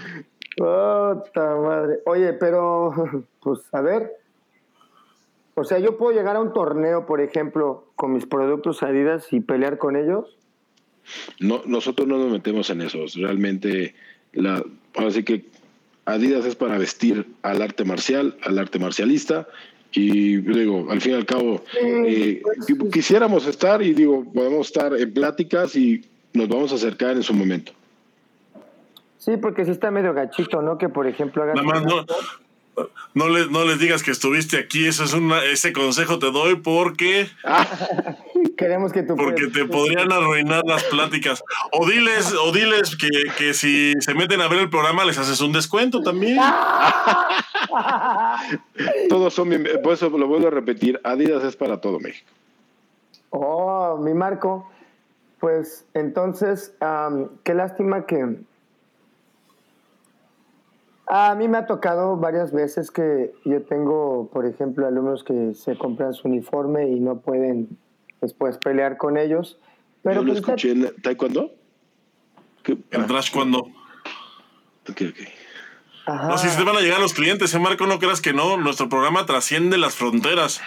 [0.57, 1.99] Puta madre.
[2.05, 2.93] Oye, pero,
[3.41, 4.11] pues, a ver.
[5.55, 9.39] O sea, yo puedo llegar a un torneo, por ejemplo, con mis productos Adidas y
[9.39, 10.37] pelear con ellos.
[11.39, 12.99] No, nosotros no nos metemos en eso.
[13.15, 13.95] Realmente,
[14.33, 14.63] la,
[14.95, 15.45] ahora sí que
[16.05, 19.47] Adidas es para vestir al arte marcial, al arte marcialista.
[19.93, 22.41] Y digo, al fin y al cabo, eh,
[22.91, 27.33] quisiéramos estar y digo, podemos estar en pláticas y nos vamos a acercar en su
[27.33, 27.71] momento.
[29.17, 30.77] Sí, porque sí está medio gachito, ¿no?
[30.77, 31.55] Que por ejemplo hagas.
[31.55, 32.05] Nada más no,
[33.13, 36.57] no, les, no les digas que estuviste aquí, eso es una, ese consejo te doy
[36.57, 37.29] porque.
[38.57, 41.43] Queremos que tú Porque te podrían arruinar las pláticas.
[41.71, 45.41] O diles, o diles que, que si se meten a ver el programa les haces
[45.41, 46.37] un descuento también.
[49.09, 52.29] Todos son bien, por eso lo vuelvo a repetir, Adidas es para todo México.
[53.29, 54.69] Oh, mi Marco.
[55.39, 56.73] Pues entonces,
[57.43, 58.37] qué lástima que
[61.07, 65.77] a mí me ha tocado varias veces que yo tengo, por ejemplo, alumnos que se
[65.77, 67.77] compran su uniforme y no pueden
[68.21, 69.57] después pelear con ellos.
[70.03, 71.51] Pero Yo lo pues, escuché en Taekwondo.
[72.63, 72.77] ¿Qué?
[72.91, 73.59] El trash cuando.
[74.89, 75.19] Ok, ok.
[76.05, 77.87] ajá, No, si se te van a llegar los clientes, ¿eh, Marco?
[77.87, 78.57] No creas que no.
[78.57, 80.61] Nuestro programa trasciende las fronteras.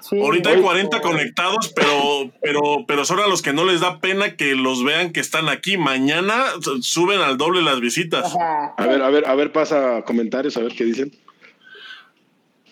[0.00, 3.80] Sí, Ahorita hay oye, 40 conectados, pero, pero, pero son a los que no les
[3.80, 5.76] da pena que los vean que están aquí.
[5.76, 6.44] Mañana
[6.80, 8.34] suben al doble las visitas.
[8.34, 8.74] ajá.
[8.76, 11.12] A ver, a ver, a ver, pasa comentarios, a ver qué dicen.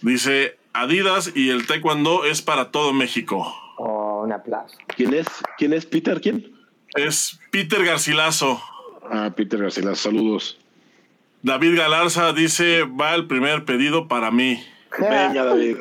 [0.02, 3.54] Dice Adidas y el Taekwondo es para todo México.
[3.76, 4.76] Oh, un aplauso.
[4.96, 5.26] ¿Quién es?
[5.58, 6.20] ¿Quién es Peter?
[6.20, 6.52] ¿Quién?
[6.94, 8.62] Es Peter Garcilaso.
[9.10, 10.58] Ah, Peter García, saludos.
[11.42, 14.62] David Galarza dice, va el primer pedido para mí.
[14.98, 15.76] Venga, David.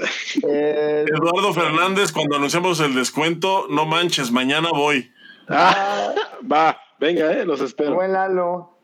[0.47, 5.11] Eh, Eduardo Fernández, cuando anunciamos el descuento, no manches, mañana voy.
[5.47, 6.13] Ah,
[6.51, 7.95] va, venga, eh, los espero.
[7.95, 8.77] buen Lalo.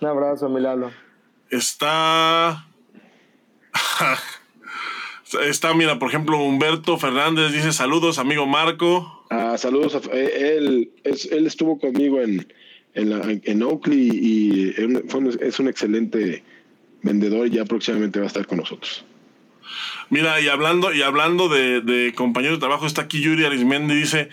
[0.00, 0.90] Un abrazo, mi Lalo.
[1.50, 2.66] Está.
[5.46, 9.24] Está, mira, por ejemplo, Humberto Fernández dice saludos, amigo Marco.
[9.30, 9.94] Ah, saludos.
[9.94, 12.52] a- eh, él, es- él estuvo conmigo en,
[12.94, 16.42] en, la- en Oakley y un- es un excelente
[17.02, 19.04] vendedor y ya próximamente va a estar con nosotros.
[20.10, 24.28] Mira, y hablando, y hablando de, de compañeros de trabajo, está aquí Yuri Arismendi, dice,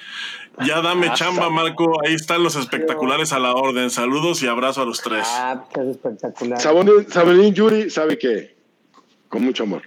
[0.66, 3.90] ya dame chamba, Marco, ahí están los espectaculares a la orden.
[3.92, 5.28] Saludos y abrazo a los tres.
[5.30, 6.60] Ah, que es espectacular.
[6.60, 8.56] Sabonín, Sabonín Yuri sabe que
[9.30, 9.84] con mucho amor.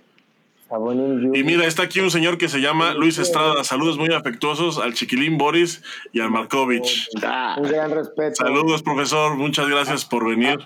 [0.68, 1.40] Sabonín Yuri.
[1.40, 3.64] Y mira, está aquí un señor que se llama Luis Estrada.
[3.64, 5.82] Saludos muy afectuosos al chiquilín Boris
[6.12, 7.08] y al Markovich.
[7.24, 8.36] Ah, Un gran respeto.
[8.36, 9.34] Saludos, profesor.
[9.34, 10.60] Muchas gracias por venir.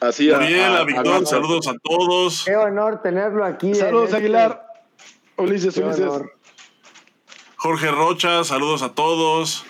[0.00, 2.44] así a- Muriel, a- a Víctor, a- saludos a todos.
[2.44, 3.74] Qué honor tenerlo aquí.
[3.74, 4.65] Saludos, este- Aguilar.
[5.38, 6.12] Ulises, Ulises.
[7.56, 9.64] Jorge Rocha, saludos a todos.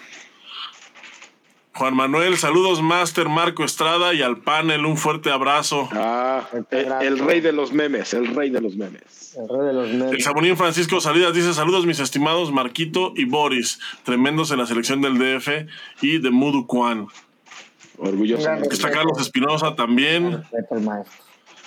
[1.77, 5.89] Juan Manuel, saludos, Master Marco Estrada y al panel, un fuerte abrazo.
[5.93, 9.37] Ah, el, rey de los memes, el rey de los memes.
[9.37, 10.25] El rey de los El memes.
[10.25, 15.19] Sabonín Francisco Salidas dice saludos mis estimados Marquito y Boris, tremendos en la selección del
[15.19, 15.49] DF
[16.01, 17.09] y de Mudu Kwan.
[17.99, 18.51] Orgulloso.
[18.71, 20.45] Está Carlos Espinosa también.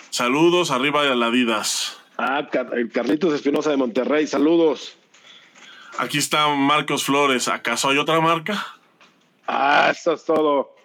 [0.09, 1.98] Saludos, arriba de Aladidas.
[2.21, 4.93] Ah, el Carlitos Espinosa de Monterrey, saludos.
[5.97, 7.47] Aquí está Marcos Flores.
[7.47, 8.67] ¿Acaso hay otra marca?
[9.47, 10.75] Ah, eso es todo.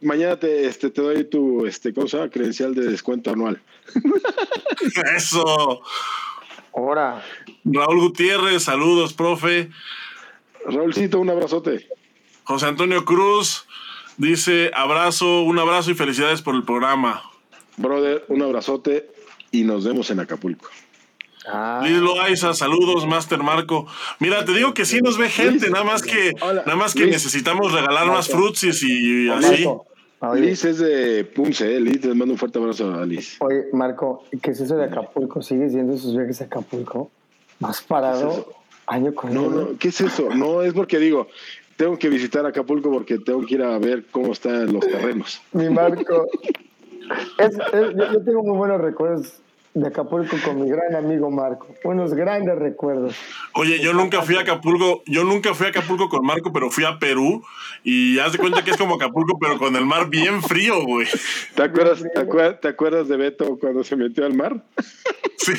[0.00, 2.30] Mañana te, este, te doy tu este, ¿cómo se llama?
[2.30, 3.60] credencial de descuento anual.
[5.16, 5.82] Eso.
[6.72, 7.20] Ahora,
[7.64, 9.70] Raúl Gutiérrez, saludos, profe.
[10.66, 11.88] Raúlcito, un abrazote.
[12.44, 13.66] José Antonio Cruz
[14.18, 17.28] dice abrazo, un abrazo y felicidades por el programa.
[17.76, 19.15] Brother, un abrazote
[19.60, 20.68] y nos vemos en Acapulco.
[21.48, 23.86] ah, Liz Loaiza, saludos, Master Marco.
[24.18, 27.00] Mira, te digo que sí nos ve gente, nada más que, Hola, nada más que
[27.00, 27.12] Luis.
[27.12, 29.64] necesitamos regalar más frutsis y así.
[29.64, 29.86] Marco,
[30.20, 31.80] oye, Liz es de Punce, eh.
[31.80, 33.36] Liz, les mando un fuerte abrazo a Liz.
[33.40, 35.40] oye, Marco, ¿qué es eso de Acapulco?
[35.42, 37.10] ¿Sigues yendo sus viajes a Acapulco?
[37.60, 38.52] ¿Más parado?
[38.88, 39.50] Año con No, año.
[39.50, 40.28] no, ¿qué es eso?
[40.34, 41.28] No, es porque digo,
[41.76, 45.40] tengo que visitar Acapulco porque tengo que ir a ver cómo están los terrenos.
[45.52, 46.26] Mi Marco.
[47.38, 49.34] Es- es- yo, yo tengo muy buenos recuerdos
[49.76, 51.66] de Acapulco con mi gran amigo Marco.
[51.84, 53.14] Unos grandes recuerdos.
[53.52, 56.84] Oye, yo nunca fui a Acapulco, yo nunca fui a Acapulco con Marco, pero fui
[56.84, 57.44] a Perú
[57.84, 61.06] y haz de cuenta que es como Acapulco, pero con el mar bien frío, güey.
[61.54, 64.64] ¿Te acuerdas, te, acuer- te acuerdas de Beto cuando se metió al mar?
[65.36, 65.52] Sí.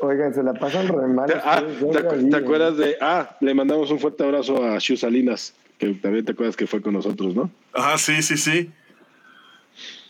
[0.00, 1.26] Oigan, se la pasan re mal.
[1.28, 2.36] ¿Te, ah, te ¿eh?
[2.36, 2.96] acuerdas de.?
[3.00, 6.82] Ah, le mandamos un fuerte abrazo a Shu Salinas, que también te acuerdas que fue
[6.82, 7.50] con nosotros, ¿no?
[7.72, 8.70] Ajá, sí, sí, sí.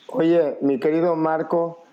[0.09, 1.85] Oye, mi querido Marco,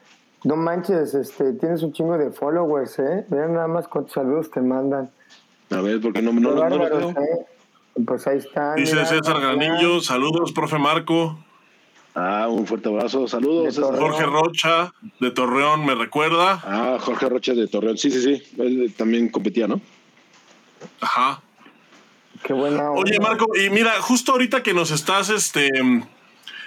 [0.43, 3.25] no manches, este, tienes un chingo de followers, ¿eh?
[3.29, 5.11] Mira nada más cuántos saludos te mandan.
[5.71, 7.09] A ver, porque no, no, no, no veo.
[7.11, 7.45] ¿eh?
[8.05, 8.75] Pues ahí está.
[8.75, 9.39] Dice mira, César.
[9.39, 11.37] Granillo, saludos, profe Marco.
[12.15, 13.27] Ah, un fuerte abrazo.
[13.27, 13.79] Saludos.
[13.79, 16.61] Jorge Rocha, de Torreón, me recuerda.
[16.63, 17.97] Ah, Jorge Rocha de Torreón.
[17.97, 18.61] Sí, sí, sí.
[18.61, 19.81] Él también competía, ¿no?
[21.01, 21.41] Ajá.
[22.43, 23.19] Qué buena Oye.
[23.19, 25.69] Marco, y mira, justo ahorita que nos estás, este,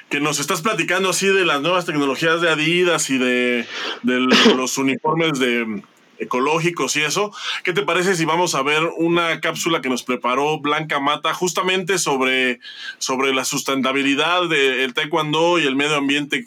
[0.09, 3.67] que nos estás platicando así de las nuevas tecnologías de Adidas y de,
[4.03, 4.21] de
[4.57, 5.83] los uniformes de
[6.19, 7.33] ecológicos y eso,
[7.63, 11.99] ¿qué te parece si vamos a ver una cápsula que nos preparó Blanca Mata justamente
[11.99, 12.61] sobre,
[12.99, 16.47] sobre la sustentabilidad del taekwondo y el medio ambiente?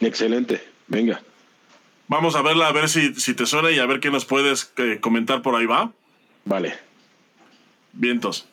[0.00, 0.62] Excelente.
[0.86, 1.22] Venga.
[2.08, 4.72] Vamos a verla, a ver si, si te suena y a ver qué nos puedes
[4.76, 5.92] eh, comentar por ahí, ¿va?
[6.44, 6.78] Vale.
[7.96, 8.46] Vientos.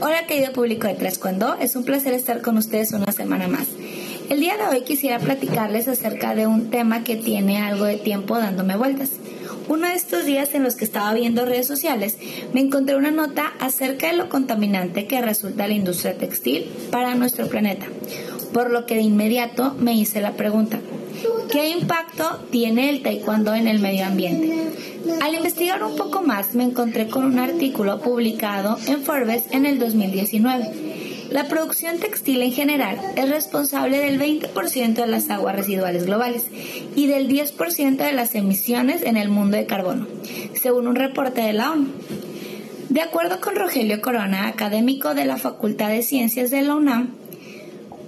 [0.00, 3.68] Hola querido público de Tres Cuando, es un placer estar con ustedes una semana más.
[4.28, 8.36] El día de hoy quisiera platicarles acerca de un tema que tiene algo de tiempo
[8.36, 9.12] dándome vueltas.
[9.68, 12.18] Uno de estos días en los que estaba viendo redes sociales,
[12.52, 17.48] me encontré una nota acerca de lo contaminante que resulta la industria textil para nuestro
[17.48, 17.86] planeta,
[18.52, 20.80] por lo que de inmediato me hice la pregunta,
[21.52, 24.72] ¿qué impacto tiene el taekwondo en el medio ambiente?
[25.20, 29.78] Al investigar un poco más, me encontré con un artículo publicado en Forbes en el
[29.78, 31.28] 2019.
[31.30, 36.46] La producción textil en general es responsable del 20% de las aguas residuales globales
[36.96, 40.06] y del 10% de las emisiones en el mundo de carbono,
[40.54, 41.88] según un reporte de la ONU.
[42.88, 47.10] De acuerdo con Rogelio Corona, académico de la Facultad de Ciencias de la UNAM,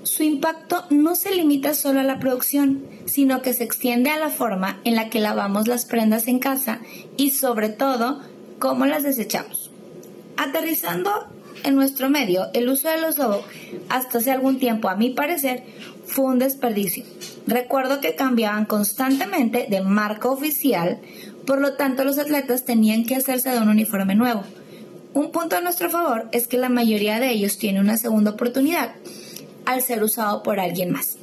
[0.03, 4.31] su impacto no se limita solo a la producción, sino que se extiende a la
[4.31, 6.81] forma en la que lavamos las prendas en casa
[7.17, 8.21] y sobre todo
[8.59, 9.71] cómo las desechamos.
[10.37, 11.29] Aterrizando
[11.65, 13.43] en nuestro medio, el uso de los lobo
[13.89, 15.65] hasta hace algún tiempo, a mi parecer,
[16.07, 17.05] fue un desperdicio.
[17.47, 21.01] Recuerdo que cambiaban constantemente de marca oficial,
[21.47, 24.45] por lo tanto los atletas tenían que hacerse de un uniforme nuevo.
[25.15, 28.95] Un punto a nuestro favor es que la mayoría de ellos tiene una segunda oportunidad
[29.65, 31.19] al ser usado por alguien más.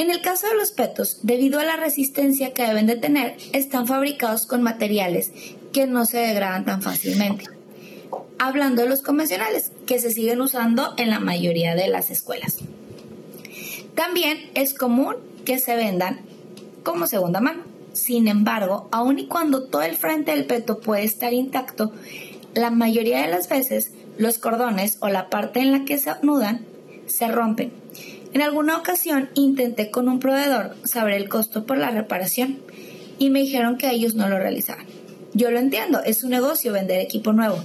[0.00, 3.86] En el caso de los petos, debido a la resistencia que deben de tener, están
[3.86, 5.30] fabricados con materiales
[5.74, 7.44] que no se degradan tan fácilmente.
[8.38, 12.56] Hablando de los convencionales, que se siguen usando en la mayoría de las escuelas.
[13.94, 16.20] También es común que se vendan
[16.82, 17.64] como segunda mano.
[17.92, 21.92] Sin embargo, aun y cuando todo el frente del peto puede estar intacto,
[22.54, 26.64] la mayoría de las veces los cordones o la parte en la que se anudan
[27.04, 27.70] se rompen.
[28.32, 32.58] En alguna ocasión intenté con un proveedor saber el costo por la reparación
[33.18, 34.86] y me dijeron que ellos no lo realizaban.
[35.34, 37.64] Yo lo entiendo, es un negocio vender equipo nuevo.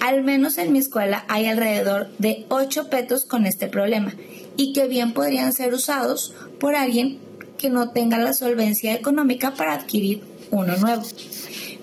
[0.00, 4.14] Al menos en mi escuela hay alrededor de 8 petos con este problema
[4.56, 7.18] y que bien podrían ser usados por alguien
[7.58, 11.02] que no tenga la solvencia económica para adquirir uno nuevo.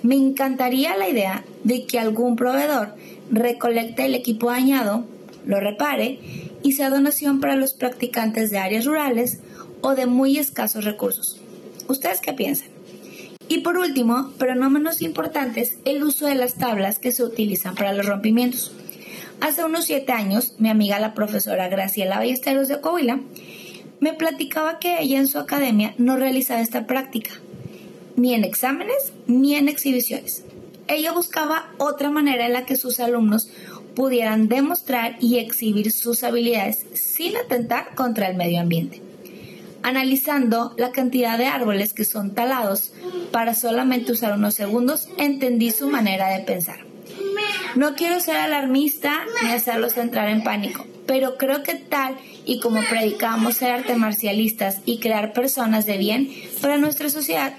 [0.04, 2.96] Me encantaría la idea de que algún proveedor
[3.32, 5.06] recolecte el equipo dañado,
[5.46, 6.20] lo repare
[6.64, 9.40] y sea donación para los practicantes de áreas rurales
[9.82, 11.40] o de muy escasos recursos.
[11.88, 12.70] ¿Ustedes qué piensan?
[13.48, 17.76] Y por último, pero no menos importantes, el uso de las tablas que se utilizan
[17.76, 18.72] para los rompimientos.
[19.42, 23.20] Hace unos siete años, mi amiga la profesora Graciela Ballesteros de Coahuila
[24.00, 27.32] me platicaba que ella en su academia no realizaba esta práctica,
[28.16, 30.44] ni en exámenes ni en exhibiciones.
[30.88, 33.50] Ella buscaba otra manera en la que sus alumnos
[33.96, 39.02] pudieran demostrar y exhibir sus habilidades sin atentar contra el medio ambiente.
[39.84, 42.94] Analizando la cantidad de árboles que son talados
[43.32, 46.86] para solamente usar unos segundos, entendí su manera de pensar.
[47.76, 52.16] No quiero ser alarmista ni hacerlos entrar en pánico, pero creo que tal
[52.46, 56.30] y como predicamos ser arte marcialistas y crear personas de bien
[56.62, 57.54] para nuestra sociedad,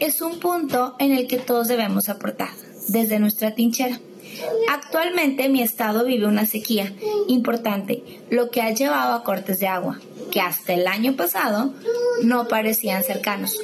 [0.00, 2.50] es un punto en el que todos debemos aportar,
[2.88, 3.98] desde nuestra tinchera.
[4.70, 6.92] Actualmente mi estado vive una sequía
[7.28, 11.72] importante, lo que ha llevado a cortes de agua, que hasta el año pasado
[12.22, 13.58] no parecían cercanos.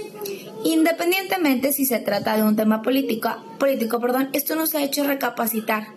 [0.64, 5.88] Independientemente si se trata de un tema político, político perdón, esto nos ha hecho recapacitar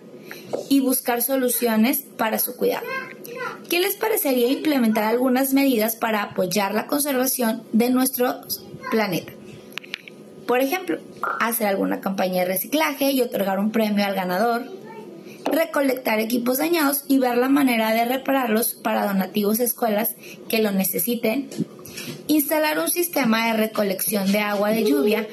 [0.68, 2.86] y buscar soluciones para su cuidado.
[3.68, 8.40] ¿Qué les parecería implementar algunas medidas para apoyar la conservación de nuestro
[8.90, 9.32] planeta?
[10.46, 10.98] Por ejemplo,
[11.40, 14.64] hacer alguna campaña de reciclaje y otorgar un premio al ganador,
[15.44, 20.16] recolectar equipos dañados y ver la manera de repararlos para donativos a escuelas
[20.48, 21.48] que lo necesiten,
[22.26, 25.26] instalar un sistema de recolección de agua de lluvia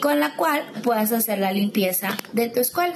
[0.00, 2.94] con la cual puedas hacer la limpieza de tu escuela.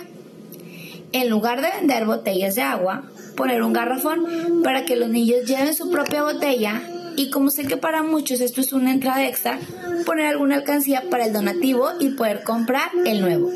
[1.12, 3.02] En lugar de vender botellas de agua,
[3.36, 6.82] poner un garrafón para que los niños lleven su propia botella
[7.16, 9.58] y como sé que para muchos esto es una entrada extra,
[10.06, 13.50] poner alguna alcancía para el donativo y poder comprar el nuevo.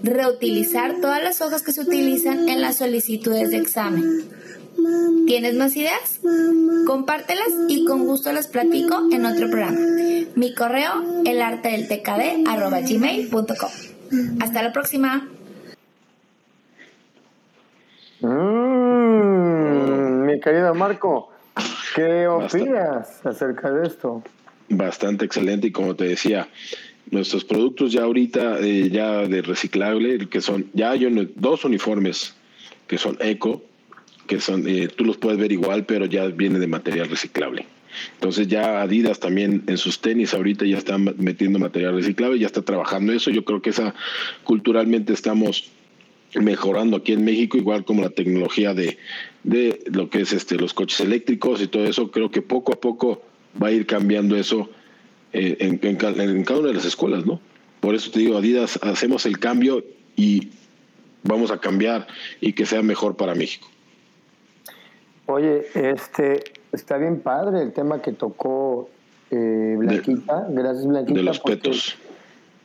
[0.00, 4.28] reutilizar todas las hojas que se utilizan en las solicitudes de examen.
[5.26, 6.20] ¿Tienes más ideas?
[6.86, 9.80] Compártelas y con gusto las platico en otro programa.
[10.36, 13.70] Mi correo, elartedeltkd.gmail.com.
[14.40, 15.28] Hasta la próxima.
[18.20, 21.30] Mm, mi querido Marco,
[21.98, 24.22] ¿qué opinas acerca de esto?
[24.68, 26.48] Bastante excelente y como te decía,
[27.10, 32.34] nuestros productos ya ahorita eh, ya de reciclable, que son, ya hay dos uniformes
[32.86, 33.62] que son eco,
[34.26, 37.66] que son, eh, tú los puedes ver igual, pero ya viene de material reciclable.
[38.14, 42.62] Entonces ya Adidas también en sus tenis ahorita ya están metiendo material reciclable, ya está
[42.62, 43.30] trabajando eso.
[43.30, 43.94] Yo creo que esa
[44.44, 45.70] culturalmente estamos
[46.34, 48.98] mejorando aquí en México, igual como la tecnología de,
[49.44, 52.10] de lo que es este los coches eléctricos y todo eso.
[52.10, 53.22] Creo que poco a poco
[53.60, 54.68] va a ir cambiando eso
[55.32, 57.40] eh, en, en, en cada una de las escuelas, ¿no?
[57.80, 59.84] Por eso te digo, Adidas, hacemos el cambio
[60.16, 60.48] y
[61.22, 62.06] vamos a cambiar
[62.40, 63.68] y que sea mejor para México.
[65.26, 68.88] Oye, este, está bien padre el tema que tocó
[69.30, 70.46] eh, Blanquita.
[70.50, 71.18] Gracias, Blanquita.
[71.18, 71.96] De los petos.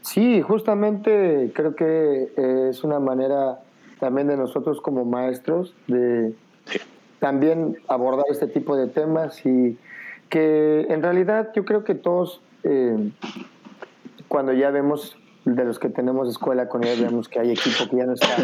[0.03, 3.59] Sí, justamente creo que es una manera
[3.99, 6.35] también de nosotros como maestros de
[7.19, 9.77] también abordar este tipo de temas y
[10.29, 13.11] que en realidad yo creo que todos eh,
[14.27, 17.97] cuando ya vemos de los que tenemos escuela con ellos vemos que hay equipo que
[17.97, 18.35] ya no está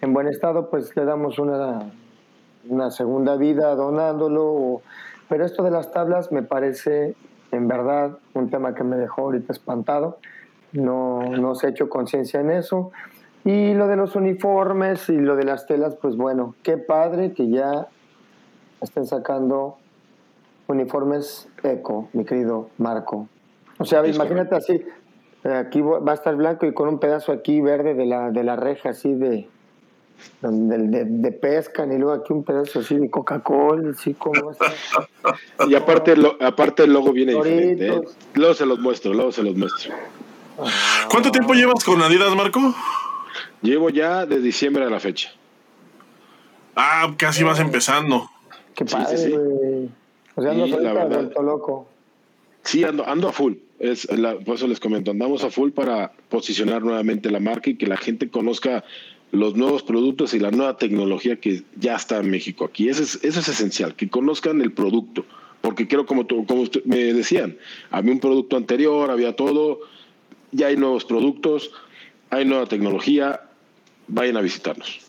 [0.00, 1.90] en buen estado, pues le damos una
[2.68, 4.82] una segunda vida donándolo.
[5.28, 7.14] Pero esto de las tablas me parece,
[7.50, 10.18] en verdad, un tema que me dejó ahorita espantado.
[10.72, 12.90] No, no se ha hecho conciencia en eso.
[13.44, 17.48] Y lo de los uniformes y lo de las telas, pues bueno, qué padre que
[17.48, 17.88] ya
[18.80, 19.78] estén sacando
[20.66, 23.28] uniformes eco, mi querido Marco.
[23.78, 24.84] O sea, imagínate así,
[25.44, 28.56] aquí va a estar blanco y con un pedazo aquí verde de la, de la
[28.56, 29.48] reja, así de,
[30.42, 34.52] de, de, pesca, y luego aquí un pedazo así de Coca-Cola, así como
[35.68, 37.88] Y aparte, lo, aparte el logo viene diferente.
[37.88, 38.00] ¿eh?
[38.34, 39.94] Luego se los muestro, luego se los muestro.
[41.08, 42.74] ¿Cuánto tiempo llevas con Adidas, Marco?
[43.62, 45.30] Llevo ya de diciembre a la fecha.
[46.76, 48.30] Ah, casi vas empezando.
[48.74, 49.32] Qué padre, sí,
[50.34, 51.88] O sea, ando vuelto loco.
[52.62, 53.54] Sí, ando, ando a full.
[53.78, 57.76] Es la, por eso les comento, andamos a full para posicionar nuevamente la marca y
[57.76, 58.84] que la gente conozca
[59.30, 62.88] los nuevos productos y la nueva tecnología que ya está en México aquí.
[62.88, 65.24] Eso es, eso es esencial, que conozcan el producto.
[65.60, 67.58] Porque quiero, como, como me decían,
[67.90, 69.80] había un producto anterior, había todo,
[70.52, 71.72] ya hay nuevos productos,
[72.30, 73.42] hay nueva tecnología,
[74.06, 75.08] vayan a visitarnos.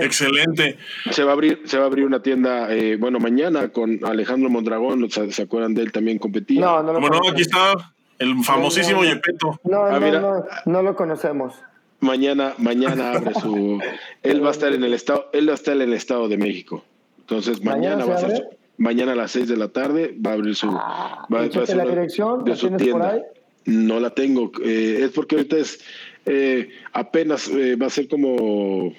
[0.00, 0.78] Excelente.
[1.10, 4.48] Se va a abrir, se va a abrir una tienda, eh, bueno, mañana con Alejandro
[4.48, 5.92] Mondragón, ¿se, acuerdan de él?
[5.92, 6.60] También competía.
[6.60, 7.74] No, no, no, aquí está
[8.18, 9.60] el famosísimo Yepeto.
[9.64, 11.54] No, ah, no, no, no lo conocemos.
[12.00, 13.78] Mañana, mañana abre su.
[14.22, 16.38] él va a estar en el estado, él va a estar en el estado de
[16.38, 16.84] México.
[17.18, 20.56] Entonces mañana, va a ser mañana a las 6 de la tarde va a abrir
[20.56, 20.68] su.
[20.70, 22.44] Ah, va, a la dirección?
[22.44, 22.92] De su tienda.
[22.92, 23.22] Por ahí?
[23.66, 24.50] No la tengo.
[24.64, 25.80] Eh, es porque ahorita es
[26.26, 28.92] eh, apenas eh, va a ser como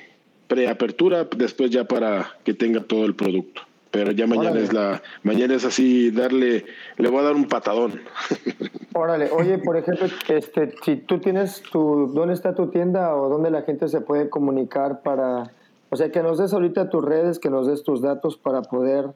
[0.47, 5.53] preapertura, después ya para que tenga todo el producto pero ya mañana es la mañana
[5.53, 6.65] es así darle
[6.97, 7.99] le voy a dar un patadón
[8.93, 13.51] órale oye por ejemplo este si tú tienes tu dónde está tu tienda o dónde
[13.51, 15.51] la gente se puede comunicar para
[15.89, 19.09] o sea que nos des ahorita tus redes que nos des tus datos para poder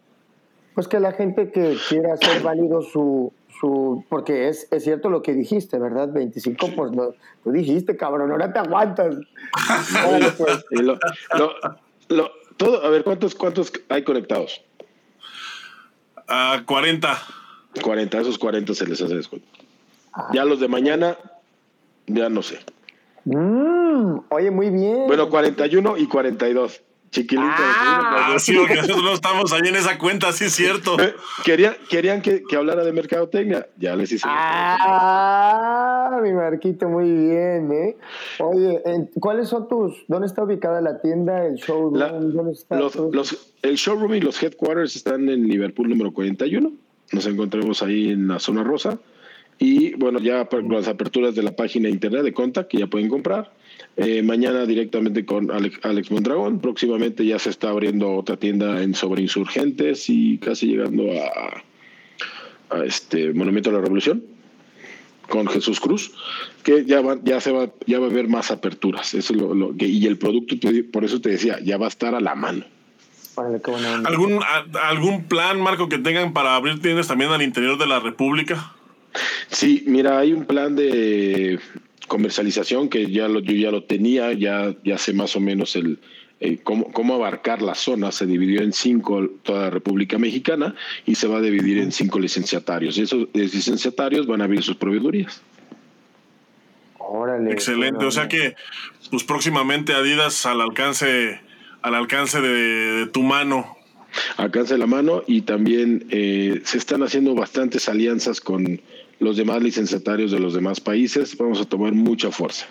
[0.76, 5.22] pues que la gente que quiera hacer válido su su porque es, es cierto lo
[5.22, 7.14] que dijiste verdad 25 pues no,
[7.44, 9.16] tú dijiste cabrón ahora te aguantas
[10.38, 10.66] pues.
[10.72, 11.00] lo,
[12.10, 14.64] lo todo, a ver, ¿cuántos, cuántos hay conectados?
[16.28, 17.18] A 40.
[17.82, 19.48] 40, esos 40 se les hace descuento.
[20.32, 21.18] Ya los de mañana,
[22.08, 22.60] ya no sé.
[23.26, 25.08] Mm, oye, muy bien.
[25.08, 26.82] Bueno, 41 y 42.
[27.16, 27.48] Chiquilito.
[27.48, 31.00] Ah, sí, porque nosotros no estamos ahí en esa cuenta, sí es cierto.
[31.00, 34.28] Eh, querían, querían que, que hablara de mercadotecnia, ya les hice.
[34.28, 37.98] Ah, mi Marquito, muy bien, ¿eh?
[38.40, 38.82] Oye,
[39.22, 42.34] ¿cuáles son tus, dónde está ubicada la tienda, el showroom?
[42.34, 46.70] ¿Dónde está los, los, el showroom y los headquarters están en Liverpool número 41.
[47.14, 49.00] Nos encontramos ahí en la zona rosa.
[49.58, 53.54] Y bueno, ya las aperturas de la página internet de Contact que ya pueden comprar
[53.98, 56.60] eh, mañana directamente con Alex, Mondragón.
[56.60, 61.64] Próximamente ya se está abriendo otra tienda en sobre insurgentes y casi llegando a,
[62.84, 64.24] este Monumento a la Revolución
[65.30, 66.12] con Jesús Cruz,
[66.62, 69.14] que ya va, ya se va, ya va a haber más aperturas.
[69.14, 70.56] Eso lo, y el producto,
[70.92, 72.66] por eso te decía, ya va a estar a la mano.
[73.38, 74.40] ¿Algún,
[74.82, 78.74] ¿Algún plan, Marco, que tengan para abrir tiendas también al interior de la República?
[79.50, 81.60] Sí, mira, hay un plan de
[82.08, 86.00] comercialización, que ya lo, yo ya lo tenía, ya, ya sé más o menos el,
[86.64, 88.12] cómo, cómo, abarcar la zona.
[88.12, 90.76] Se dividió en cinco toda la República Mexicana
[91.06, 92.98] y se va a dividir en cinco licenciatarios.
[92.98, 95.42] Y esos licenciatarios van a abrir sus proveedurías.
[96.98, 98.06] Órale, Excelente.
[98.06, 98.56] O sea que,
[99.12, 101.40] pues próximamente Adidas al alcance,
[101.82, 103.78] al alcance de, tu mano.
[104.38, 108.82] Alcance de la mano y también eh, se están haciendo bastantes alianzas con
[109.20, 111.38] los demás licenciatarios de los demás países.
[111.38, 112.66] Vamos a tomar mucha fuerza.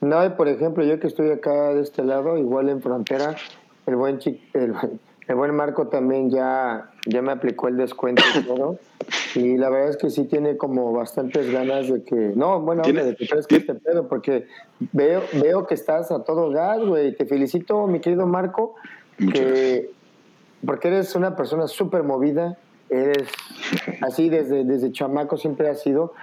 [0.00, 3.36] No, y por ejemplo, yo que estoy acá de este lado, igual en frontera,
[3.86, 4.20] el buen
[4.52, 4.74] el,
[5.26, 8.78] el, buen Marco también ya, ya me aplicó el descuento y todo.
[9.34, 12.32] Y la verdad es que sí tiene como bastantes ganas de que.
[12.34, 14.46] No, bueno, de que crees que este pedo, porque
[14.92, 17.14] veo, veo que estás a todo gas, güey.
[17.14, 18.74] Te felicito, mi querido Marco,
[19.18, 19.90] que,
[20.64, 22.58] porque eres una persona súper movida.
[22.88, 23.28] Eres
[24.02, 26.14] así desde, desde chamaco siempre has sido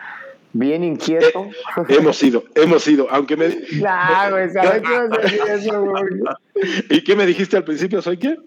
[0.54, 1.50] bien inquieto.
[1.90, 3.50] Eh, hemos sido, hemos sido, aunque me...
[3.50, 6.06] Claro, güey, ¿sabes qué eso, güey?
[6.90, 8.02] ¿Y qué me dijiste al principio?
[8.02, 8.38] ¿Soy qué?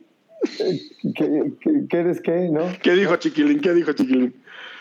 [1.14, 1.52] ¿Qué,
[1.90, 2.66] qué, eres qué, no?
[2.82, 3.60] ¿Qué dijo Chiquilín?
[3.60, 4.34] ¿Qué dijo Chiquilín?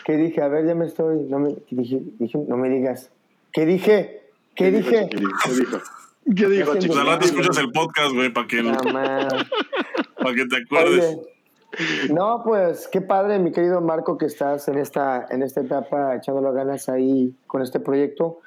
[0.05, 0.41] ¿Qué dije?
[0.41, 1.23] A ver, ya me estoy...
[1.27, 3.09] No me, dije, dije, no me digas.
[3.51, 4.21] ¿Qué dije?
[4.55, 5.09] ¿Qué, dije?
[5.09, 5.17] ¿Qué
[5.53, 5.81] dijo?
[6.36, 6.97] ¿Qué dijo, Chiquilín?
[6.99, 8.61] Ojalá te escuchas el podcast, güey, para que...
[10.21, 11.17] para que te acuerdes.
[12.13, 16.53] No, pues qué padre, mi querido Marco, que estás en esta, en esta etapa echándolo
[16.53, 18.39] ganas ahí con este proyecto.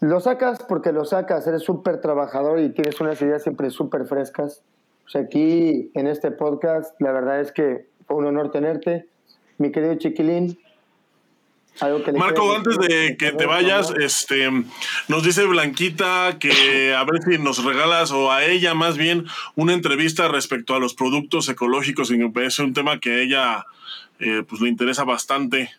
[0.00, 4.62] Lo sacas porque lo sacas, eres súper trabajador y tienes unas ideas siempre súper frescas.
[5.06, 9.08] Sea, aquí en este podcast, la verdad es que un honor tenerte.
[9.56, 10.58] Mi querido Chiquilín,
[12.16, 14.50] Marco, antes de que te vayas, este,
[15.08, 19.74] nos dice Blanquita que a ver si nos regalas, o a ella más bien, una
[19.74, 23.66] entrevista respecto a los productos ecológicos, me parece un tema que a ella
[24.18, 25.70] eh, pues le interesa bastante.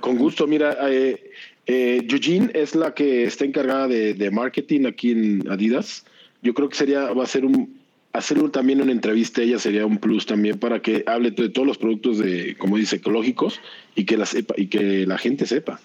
[0.00, 1.30] Con gusto, mira, eh,
[1.66, 6.04] eh, Eugene es la que está encargada de, de marketing aquí en Adidas.
[6.42, 7.79] Yo creo que sería, va a ser un,
[8.12, 11.78] hacer también una entrevista ella sería un plus también para que hable de todos los
[11.78, 13.60] productos de, como dice, ecológicos
[13.94, 15.80] y que la sepa y que la gente sepa.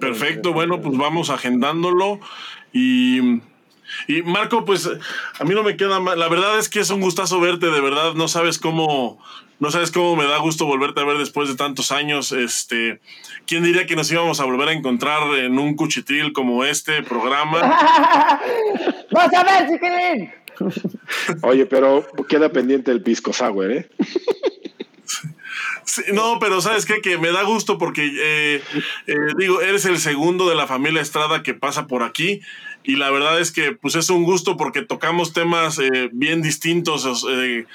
[0.00, 2.20] Perfecto, bueno, pues vamos agendándolo
[2.72, 3.40] y
[4.08, 4.88] y Marco, pues
[5.38, 6.18] a mí no me queda mal.
[6.18, 8.14] La verdad es que es un gustazo verte, de verdad.
[8.14, 9.22] No sabes cómo,
[9.60, 12.32] no sabes cómo me da gusto volverte a ver después de tantos años.
[12.32, 13.00] Este,
[13.46, 18.40] ¿quién diría que nos íbamos a volver a encontrar en un cuchitril como este programa?
[19.12, 20.32] ¡Vas a ver, chiquilín!
[21.42, 23.88] Oye, pero queda pendiente el pisco sour, ¿eh?
[26.12, 27.00] no, pero ¿sabes qué?
[27.00, 28.62] Que me da gusto porque, eh,
[29.06, 32.40] eh, digo, eres el segundo de la familia Estrada que pasa por aquí
[32.84, 37.26] y la verdad es que pues es un gusto porque tocamos temas eh, bien distintos.
[37.30, 37.66] Eh,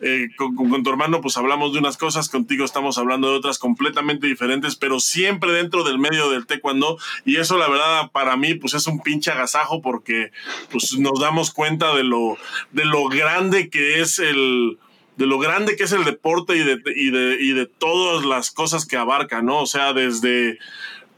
[0.00, 4.26] eh, con, tu hermano pues hablamos de unas cosas, contigo estamos hablando de otras completamente
[4.26, 8.74] diferentes, pero siempre dentro del medio del taekwondo y eso la verdad para mí pues
[8.74, 10.32] es un pinche agasajo porque
[10.70, 12.36] pues nos damos cuenta de lo,
[12.72, 14.78] de lo grande que es el
[15.16, 18.50] de lo grande que es el deporte y de, y de, y de todas las
[18.50, 19.60] cosas que abarca, ¿no?
[19.60, 20.58] O sea, desde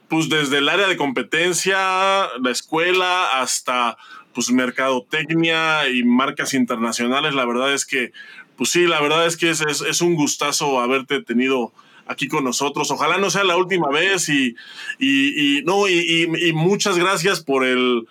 [0.09, 3.97] pues desde el área de competencia, la escuela, hasta
[4.35, 8.13] pues mercadotecnia y marcas internacionales, la verdad es que,
[8.57, 11.73] pues sí, la verdad es que es, es, un gustazo haberte tenido
[12.07, 12.91] aquí con nosotros.
[12.91, 14.55] Ojalá no sea la última vez y,
[14.99, 18.07] y, no, y, muchas gracias por el,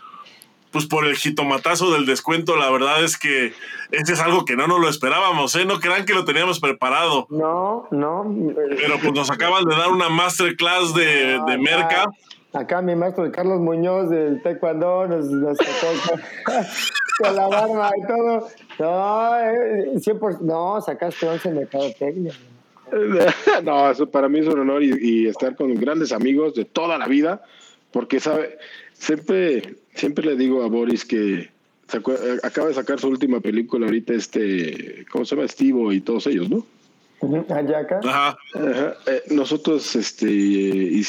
[0.76, 3.54] pues por el jitomatazo del descuento, la verdad es que
[3.92, 5.64] ese es algo que no nos lo esperábamos, ¿eh?
[5.64, 7.28] No crean que lo teníamos preparado.
[7.30, 8.26] No, no.
[8.76, 12.12] Pero pues nos acaban de dar una masterclass de, de merca.
[12.52, 16.22] Acá mi maestro Carlos Muñoz del Taekwondo nos, nos sacó
[17.24, 18.50] con, la barba y todo.
[18.78, 22.34] No, eh, 100%, no, sacaste 11 en mercadotecnia.
[23.64, 26.98] No, eso para mí es un honor y, y estar con grandes amigos de toda
[26.98, 27.44] la vida,
[27.92, 28.58] porque sabe,
[28.92, 31.50] siempre Siempre le digo a Boris que
[32.44, 35.46] acaba de sacar su última película ahorita, este, ¿cómo se llama?
[35.46, 36.66] Estivo y todos ellos, ¿no?
[37.50, 38.02] Ayaka.
[38.04, 38.38] Ajá.
[39.08, 41.02] Eh, nosotros, este,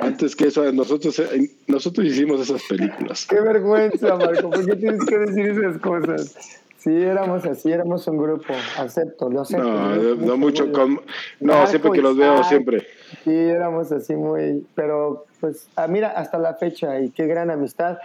[0.00, 3.26] antes que eso, nosotros, eh, nosotros hicimos esas películas.
[3.26, 6.62] Qué vergüenza, Marco, ¿por qué tienes que decir esas cosas?
[6.78, 9.64] Sí, éramos así, éramos un grupo, acepto, lo acepto.
[9.64, 11.00] No, no, mucho, con,
[11.40, 12.86] no, siempre que los veo, siempre.
[13.24, 17.98] Sí, éramos así muy, pero pues, ah, mira, hasta la fecha y qué gran amistad.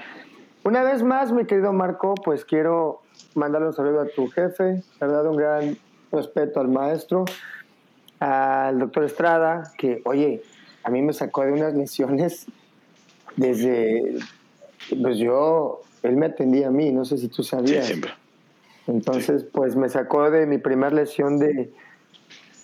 [0.63, 3.01] Una vez más, mi querido Marco, pues quiero
[3.35, 5.27] mandarle un saludo a tu jefe, ¿verdad?
[5.27, 5.77] Un gran
[6.11, 7.25] respeto al maestro,
[8.19, 10.41] al doctor Estrada, que, oye,
[10.83, 12.47] a mí me sacó de unas lesiones
[13.35, 14.15] desde,
[14.99, 17.85] pues yo, él me atendía a mí, no sé si tú sabías.
[17.85, 18.22] Sí, siempre.
[18.88, 21.72] Entonces, pues me sacó de mi primera lesión de,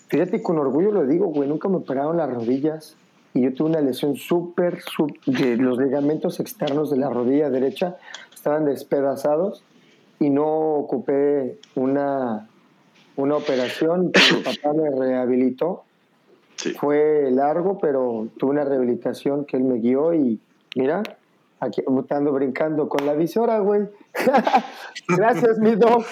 [0.08, 2.98] fíjate, con orgullo lo digo, güey, nunca me operaron las rodillas
[3.34, 4.80] y yo tuve una lesión súper,
[5.26, 7.98] de los ligamentos externos de la rodilla derecha
[8.34, 9.64] estaban despedazados
[10.20, 12.50] y no ocupé una,
[13.16, 15.84] una operación que mi papá me rehabilitó.
[16.56, 16.74] Sí.
[16.74, 20.42] Fue largo, pero tuve una rehabilitación que él me guió y
[20.76, 21.04] mira,
[21.60, 23.82] aquí ando brincando con la visora, güey.
[25.08, 26.06] Gracias, mi doc.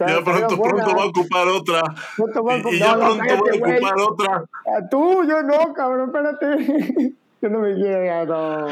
[0.00, 1.82] Ya pronto, pronto va a ocupar otra.
[2.16, 3.76] Pronto va a Y, ya no, no, pronto cállate, voy a güey.
[3.76, 4.44] ocupar otra.
[4.66, 7.14] Ah, tú, yo no, cabrón, espérate.
[7.42, 8.66] Yo no me quiero, no.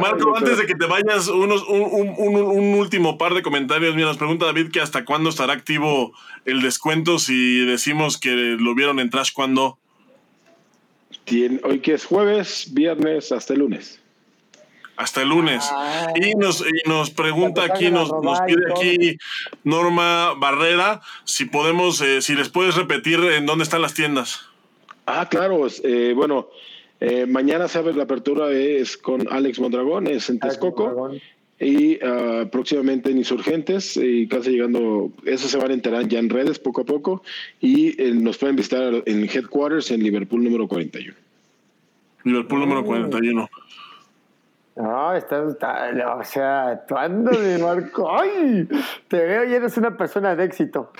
[0.00, 3.94] Marco, antes de que te vayas, unos, un, un- un- un último par de comentarios.
[3.94, 6.12] Mira, nos pregunta David que hasta cuándo estará activo
[6.46, 9.78] el descuento si decimos que lo vieron en Trash cuando.
[11.62, 14.00] Hoy que es jueves, viernes, hasta el lunes.
[15.00, 15.64] Hasta el lunes.
[15.72, 16.12] Ah.
[16.14, 19.16] Y nos, y nos pregunta aquí, nos, nos pide aquí
[19.64, 24.40] Norma Barrera si podemos, eh, si les puedes repetir en dónde están las tiendas.
[25.06, 25.66] Ah, claro.
[25.84, 26.48] eh, bueno,
[27.00, 31.10] eh, mañana se abre la apertura, es con Alex Mondragón, es en Texcoco.
[31.58, 36.28] Y ah, próximamente en Insurgentes, y casi llegando, eso se van a enterar ya en
[36.28, 37.22] redes poco a poco.
[37.58, 41.14] Y eh, nos pueden visitar en Headquarters en Liverpool número 41.
[42.24, 43.48] Liverpool número 41.
[44.76, 48.10] No, estás, está- o sea, andas de Marco.
[48.18, 48.68] ¡Ay!
[49.08, 50.92] Te veo y eres una persona de éxito.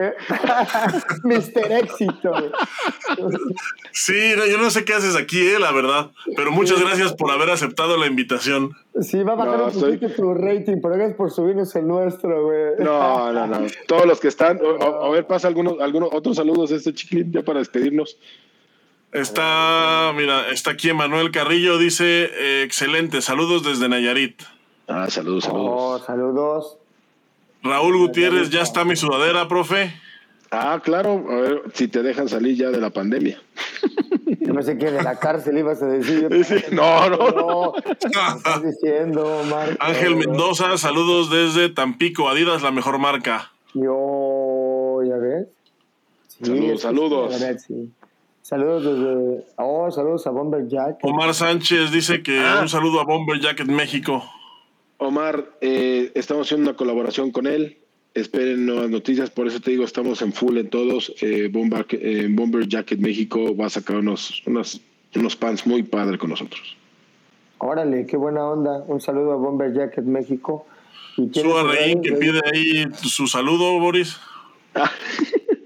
[1.24, 2.32] Mister Éxito.
[3.92, 6.10] Sí, no, yo no sé qué haces aquí, eh, la verdad.
[6.36, 8.70] Pero muchas gracias por haber aceptado la invitación.
[9.02, 12.44] Sí, va a bajar No, un poquito tu rating, pero gracias por subirnos el nuestro,
[12.46, 12.76] güey.
[12.78, 13.58] No, no, no.
[13.86, 16.94] Todos los que están, o- o- a ver, pasa algunos, algunos otros saludos a este
[16.94, 18.16] chiquilín ya para despedirnos.
[19.12, 24.40] Está, mira, está aquí Emanuel Carrillo, dice, eh, excelente, saludos desde Nayarit.
[24.86, 26.06] Ah, saludos, Oh, saludos.
[26.06, 26.76] saludos.
[27.62, 29.92] Raúl Gutiérrez, ya está mi sudadera, profe.
[30.52, 33.40] Ah, claro, a ver si te dejan salir ya de la pandemia.
[34.40, 36.28] Yo no sé qué de la cárcel ibas a decir.
[36.44, 37.72] Sí, no, no, no.
[37.72, 39.76] No, ¿qué estás diciendo, Marco?
[39.80, 43.50] Ángel Mendoza, saludos desde Tampico, Adidas, la mejor marca.
[43.74, 45.46] Yo, ¿ya ves?
[46.28, 47.34] Sí, Saludos, saludos.
[47.34, 47.90] sí, la verdad, sí.
[48.50, 49.44] Saludos desde.
[49.58, 50.98] Oh, saludos a Bomber Jack.
[51.04, 52.58] Omar Sánchez dice que Ah.
[52.60, 54.24] un saludo a Bomber Jacket México.
[54.98, 57.78] Omar, eh, estamos haciendo una colaboración con él.
[58.12, 61.14] Esperen nuevas noticias, por eso te digo, estamos en full en todos.
[61.22, 64.80] Eh, Bomber, eh, Bomber Jacket México va a sacar unos, unos,
[65.14, 66.76] unos pants muy padres con nosotros.
[67.58, 68.82] Órale, qué buena onda.
[68.88, 70.66] Un saludo a Bomber Jacket México.
[71.16, 74.16] ¿Y quién Su es el Reín que pide ahí su saludo, Boris.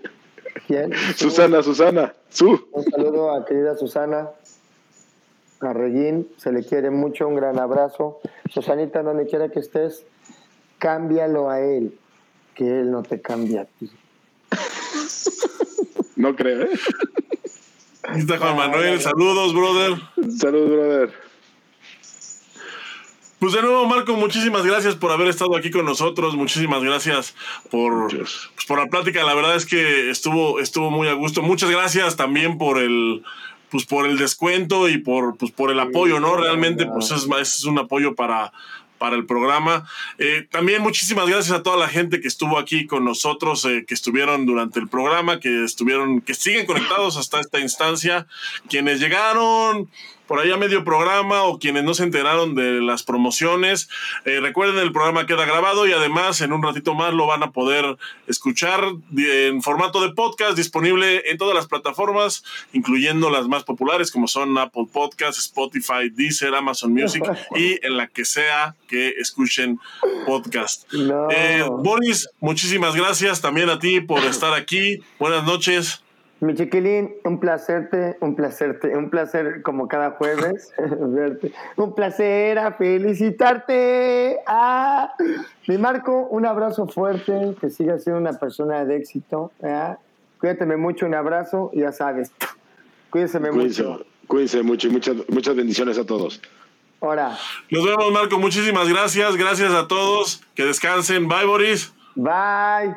[0.66, 0.92] ¿Quién?
[1.16, 2.68] Susana, Susana, su.
[2.72, 4.30] Un saludo a querida Susana.
[5.60, 8.20] A Regín, se le quiere mucho, un gran abrazo.
[8.50, 10.04] Susanita, donde quiera que estés,
[10.78, 11.98] cámbialo a él,
[12.54, 13.90] que él no te cambia a ti.
[16.16, 16.70] No creo, ¿eh?
[18.14, 19.98] Está Juan Manuel, saludos, brother.
[20.38, 21.23] Saludos, brother.
[23.44, 26.34] Pues de nuevo, Marco, muchísimas gracias por haber estado aquí con nosotros.
[26.34, 27.34] Muchísimas gracias
[27.70, 29.22] por, pues, por la plática.
[29.22, 31.42] La verdad es que estuvo, estuvo muy a gusto.
[31.42, 33.22] Muchas gracias también por el,
[33.70, 36.38] pues, por el descuento y por, pues, por el apoyo, ¿no?
[36.38, 38.50] Realmente, pues es, es un apoyo para,
[38.96, 39.86] para el programa.
[40.16, 43.92] Eh, también muchísimas gracias a toda la gente que estuvo aquí con nosotros, eh, que
[43.92, 48.26] estuvieron durante el programa, que estuvieron, que siguen conectados hasta esta instancia,
[48.70, 49.90] quienes llegaron
[50.26, 53.88] por ahí a medio programa o quienes no se enteraron de las promociones.
[54.24, 57.50] Eh, recuerden, el programa queda grabado y además en un ratito más lo van a
[57.52, 57.96] poder
[58.26, 58.84] escuchar
[59.16, 64.56] en formato de podcast disponible en todas las plataformas, incluyendo las más populares como son
[64.58, 67.24] Apple Podcasts, Spotify, Deezer, Amazon Music
[67.56, 69.78] y en la que sea que escuchen
[70.26, 70.90] podcast.
[70.92, 71.28] No.
[71.30, 75.00] Eh, Boris, muchísimas gracias también a ti por estar aquí.
[75.18, 76.03] Buenas noches.
[76.44, 81.52] Mi chiquilín, un placerte, un placerte, un placer como cada jueves verte.
[81.76, 84.40] Un placer a felicitarte.
[84.46, 85.14] Ah,
[85.66, 89.52] mi Marco, un abrazo fuerte, que sigas siendo una persona de éxito.
[89.62, 89.96] ¿ah?
[90.38, 92.30] Cuídateme mucho, un abrazo, y ya sabes.
[93.08, 94.04] Cuídense Cuídense, mucho.
[94.26, 96.42] cuídense mucho y muchas, muchas bendiciones a todos.
[97.00, 97.38] Ahora,
[97.70, 98.38] Nos vemos, Marco.
[98.38, 99.36] Muchísimas gracias.
[99.36, 100.42] Gracias a todos.
[100.54, 101.26] Que descansen.
[101.26, 101.92] Bye, Boris.
[102.14, 102.94] bye.